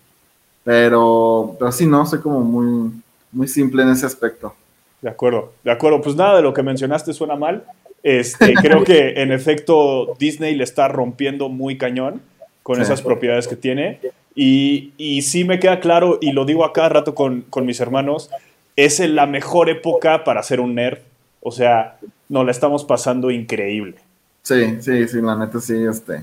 [0.63, 2.93] Pero, pero sí, no, soy como muy,
[3.33, 4.55] muy simple en ese aspecto.
[5.03, 6.01] De acuerdo, de acuerdo.
[6.01, 7.65] Pues nada de lo que mencionaste suena mal.
[8.03, 12.23] Este, creo que en efecto Disney le está rompiendo muy cañón
[12.63, 14.01] con esas propiedades que tiene.
[14.35, 17.81] Y, y, sí me queda claro, y lo digo a cada rato con, con mis
[17.81, 18.31] hermanos,
[18.77, 20.99] es la mejor época para ser un nerd.
[21.43, 21.99] O sea,
[22.29, 23.97] nos la estamos pasando increíble.
[24.43, 26.23] Sí, sí, sí, la neta sí, este,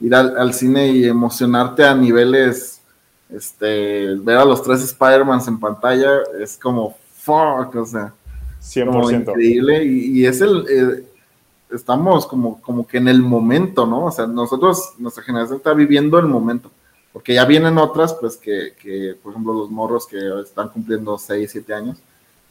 [0.00, 2.80] ir al, al cine y emocionarte a niveles,
[3.34, 6.10] este, ver a los tres Spider-Mans en pantalla
[6.40, 8.12] es como fuck, o sea,
[8.60, 9.20] 100%.
[9.20, 9.84] increíble.
[9.84, 11.04] Y, es el, eh,
[11.72, 14.06] estamos como, como que en el momento, ¿no?
[14.06, 16.70] O sea, nosotros, nuestra generación está viviendo el momento.
[17.12, 21.50] Porque ya vienen otras, pues que, que por ejemplo, los morros que están cumpliendo 6,
[21.50, 21.98] 7 años,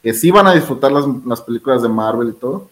[0.02, 2.70] que sí van a disfrutar las, las películas de Marvel y todo,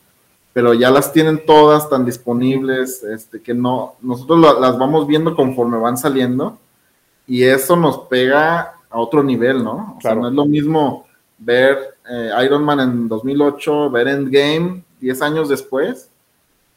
[0.53, 5.78] pero ya las tienen todas tan disponibles, este, que no, nosotros las vamos viendo conforme
[5.78, 6.59] van saliendo,
[7.26, 9.96] y eso nos pega a otro nivel, ¿no?
[9.98, 11.07] O sea, no es lo mismo
[11.41, 16.11] ver eh, Iron Man en 2008, ver Endgame 10 años después,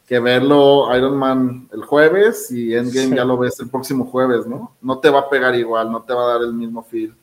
[0.07, 4.71] que verlo Iron Man el jueves y Endgame ya lo ves el próximo jueves, ¿no?
[4.81, 7.13] No te va a pegar igual, no te va a dar el mismo feel.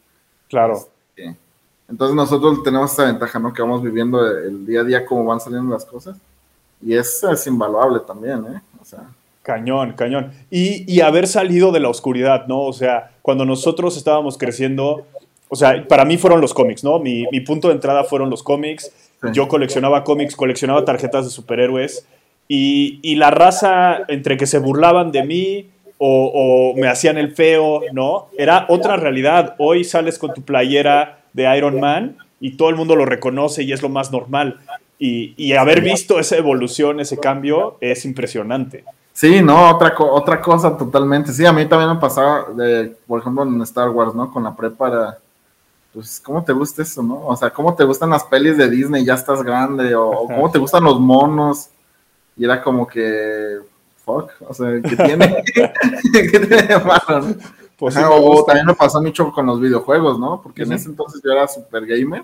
[0.48, 0.74] Claro.
[0.74, 1.36] Este,
[1.88, 3.52] entonces nosotros tenemos esa ventaja, ¿no?
[3.52, 6.16] Que vamos viviendo el día a día cómo van saliendo las cosas.
[6.82, 8.60] Y eso es invaluable también, ¿eh?
[8.80, 9.00] O sea.
[9.42, 10.32] Cañón, cañón.
[10.50, 12.62] Y, y haber salido de la oscuridad, ¿no?
[12.62, 15.06] O sea, cuando nosotros estábamos creciendo,
[15.52, 17.00] o sea, para mí fueron los cómics, ¿no?
[17.00, 18.92] Mi, punto de entrada fueron los cómics.
[19.32, 22.06] Yo coleccionaba cómics, coleccionaba tarjetas de superhéroes.
[22.46, 28.28] Y, la raza, entre que se burlaban de mí o, me hacían el feo, ¿no?
[28.38, 29.56] Era otra realidad.
[29.58, 33.72] Hoy sales con tu playera de Iron Man y todo el mundo lo reconoce y
[33.72, 34.60] es lo más normal.
[35.00, 38.84] Y, haber visto esa evolución, ese cambio, es impresionante.
[39.12, 41.32] Sí, no, otra, otra cosa totalmente.
[41.32, 44.32] Sí, a mí también me pasaba, de, por ejemplo, en Star Wars, ¿no?
[44.32, 45.18] Con la prepa
[45.92, 47.26] pues, ¿cómo te gusta eso, no?
[47.26, 49.04] O sea, ¿cómo te gustan las pelis de Disney?
[49.04, 51.68] Ya estás grande, o, ¿cómo te gustan los monos?
[52.36, 53.58] Y era como que,
[54.04, 55.42] fuck, o sea, ¿qué tiene?
[56.12, 57.34] ¿Qué tiene de malo?
[57.76, 60.40] Pues o también me pasó mucho con los videojuegos, ¿no?
[60.42, 62.22] Porque en ese entonces yo era super gamer.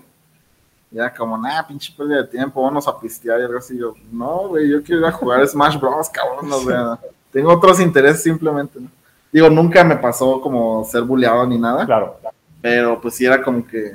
[0.91, 3.77] Y era como, nah, pinche pérdida de tiempo, vamos a pistear y algo así.
[3.77, 6.99] Yo, no, güey, yo quiero ir a jugar Smash Bros, cabrón, o sea,
[7.31, 8.89] tengo otros intereses simplemente, ¿no?
[9.31, 11.85] Digo, nunca me pasó como ser bulleado ni nada.
[11.85, 12.17] Claro.
[12.61, 13.93] Pero pues sí era como que,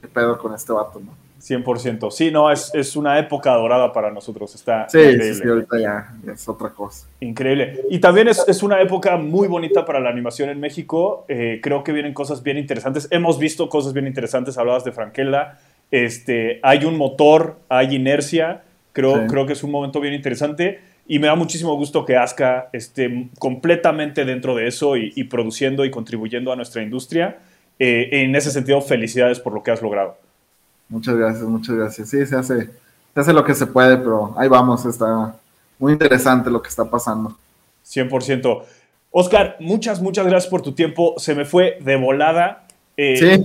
[0.00, 1.26] ¿qué pedo con este vato, no?
[1.46, 2.10] 100%.
[2.10, 4.54] Sí, no, es, es, una época dorada para nosotros.
[4.54, 5.34] Está sí, increíble.
[5.34, 7.06] sí, ahorita ya, es otra cosa.
[7.20, 7.82] Increíble.
[7.90, 11.24] Y también es, es, una época muy bonita para la animación en México.
[11.28, 13.06] Eh, creo que vienen cosas bien interesantes.
[13.10, 14.58] Hemos visto cosas bien interesantes.
[14.58, 15.58] Hablabas de Franquela.
[15.90, 18.62] Este, hay un motor, hay inercia.
[18.92, 20.80] Creo, creo que es un momento bien interesante.
[21.06, 25.84] Y me da muchísimo gusto que Aska esté completamente dentro de eso y, y produciendo
[25.84, 27.36] y contribuyendo a nuestra industria.
[27.78, 30.16] Eh, en ese sentido, felicidades por lo que has logrado.
[30.88, 32.08] Muchas gracias, muchas gracias.
[32.08, 32.70] Sí, se hace,
[33.14, 35.36] se hace lo que se puede, pero ahí vamos, está
[35.78, 37.36] muy interesante lo que está pasando.
[37.84, 38.62] 100%.
[39.10, 41.14] Oscar, muchas, muchas gracias por tu tiempo.
[41.18, 42.66] Se me fue de volada.
[42.96, 43.42] Eh, sí.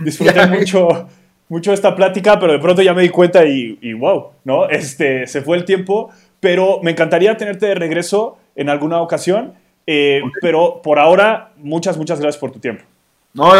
[0.04, 1.08] Disfruté mucho,
[1.48, 4.68] mucho esta plática, pero de pronto ya me di cuenta y, wow, ¿no?
[4.68, 6.10] Este, se fue el tiempo,
[6.40, 9.54] pero me encantaría tenerte de regreso en alguna ocasión.
[9.86, 12.84] Eh, pero por ahora, muchas, muchas gracias por tu tiempo.
[13.36, 13.52] No,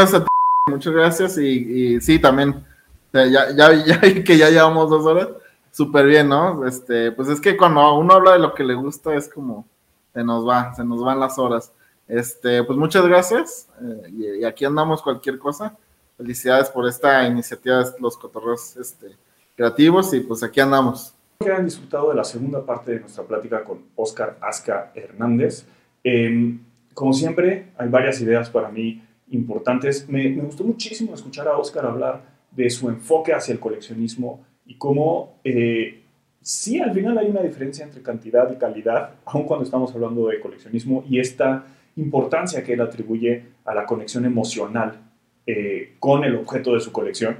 [0.70, 2.64] muchas gracias y, sí, también,
[3.12, 5.29] ya, ya, ya que ya llevamos dos horas,
[5.70, 6.66] súper bien, ¿no?
[6.66, 9.66] Este, pues es que cuando uno habla de lo que le gusta es como,
[10.14, 11.72] se nos va, se nos van las horas.
[12.09, 15.77] Este, pues muchas gracias eh, y, aquí andamos cualquier cosa.
[16.16, 19.09] Felicidades por esta iniciativa de los cotorreos este,
[19.55, 21.12] creativos y pues aquí andamos.
[21.41, 25.66] Que han disfrutado de la segunda parte de nuestra plática con Oscar Asca Hernández.
[26.03, 26.61] Em,
[26.95, 30.09] como siempre, hay varias ideas para mí importantes.
[30.09, 34.77] Me, me, gustó muchísimo escuchar a Oscar hablar de su enfoque hacia el coleccionismo y
[34.77, 36.03] cómo eh,
[36.41, 40.41] sí al final hay una diferencia entre cantidad y calidad, aun cuando estamos hablando de
[40.41, 41.66] coleccionismo y esta
[41.97, 45.01] importancia que él atribuye a la conexión emocional
[45.47, 47.37] eh, con el objeto de su colección,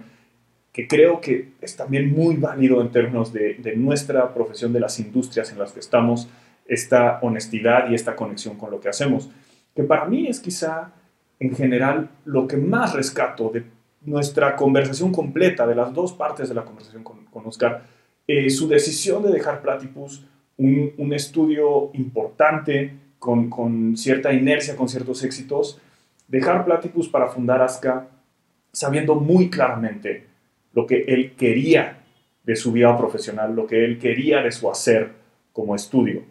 [0.73, 4.99] que creo que es también muy válido en términos de, de nuestra profesión, de las
[5.01, 6.29] industrias en las que estamos,
[6.67, 9.31] esta honestidad y esta conexión con lo que hacemos,
[9.75, 10.93] que para mí es quizá
[11.39, 13.65] en general lo que más rescato de
[14.07, 17.83] nuestra conversación completa, de las dos partes de la conversación con, Oscar,
[18.27, 20.25] eh, su decisión de dejar Platypus,
[20.57, 25.81] un, estudio importante, con, cierta inercia, con ciertos éxitos,
[26.29, 28.09] dejar Platypus para fundar ASCA,
[28.73, 30.27] sabiendo muy claramente
[30.73, 32.05] lo que él quería
[32.43, 35.13] de su vida profesional, lo que él quería de su hacer
[35.53, 36.23] como estudio.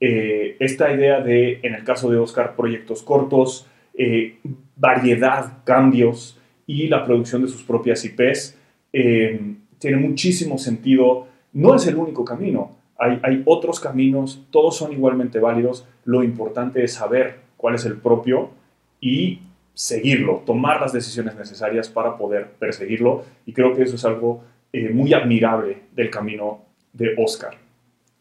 [0.00, 3.66] Eh, esta idea de, en el caso de Oscar, proyectos cortos,
[3.98, 4.38] eh,
[4.76, 8.56] variedad, cambios y la producción de sus propias IPs,
[8.92, 11.26] eh, tiene muchísimo sentido.
[11.52, 15.86] No es el único camino, hay, hay otros caminos, todos son igualmente válidos.
[16.04, 18.50] Lo importante es saber cuál es el propio
[19.00, 19.40] y
[19.74, 23.24] seguirlo, tomar las decisiones necesarias para poder perseguirlo.
[23.44, 24.44] Y creo que eso es algo
[24.92, 26.60] muy admirable del camino
[26.92, 27.56] de Oscar.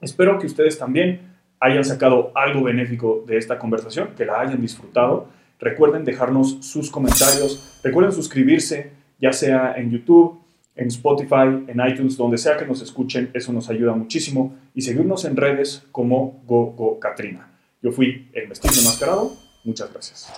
[0.01, 1.21] Espero que ustedes también
[1.59, 5.29] hayan sacado algo benéfico de esta conversación, que la hayan disfrutado.
[5.59, 10.39] Recuerden dejarnos sus comentarios, recuerden suscribirse, ya sea en YouTube,
[10.75, 14.55] en Spotify, en iTunes, donde sea que nos escuchen, eso nos ayuda muchísimo.
[14.75, 17.51] Y seguirnos en redes como GoGoCatrina.
[17.81, 19.33] Yo fui el Mestizo Enmascarado,
[19.63, 20.31] muchas gracias.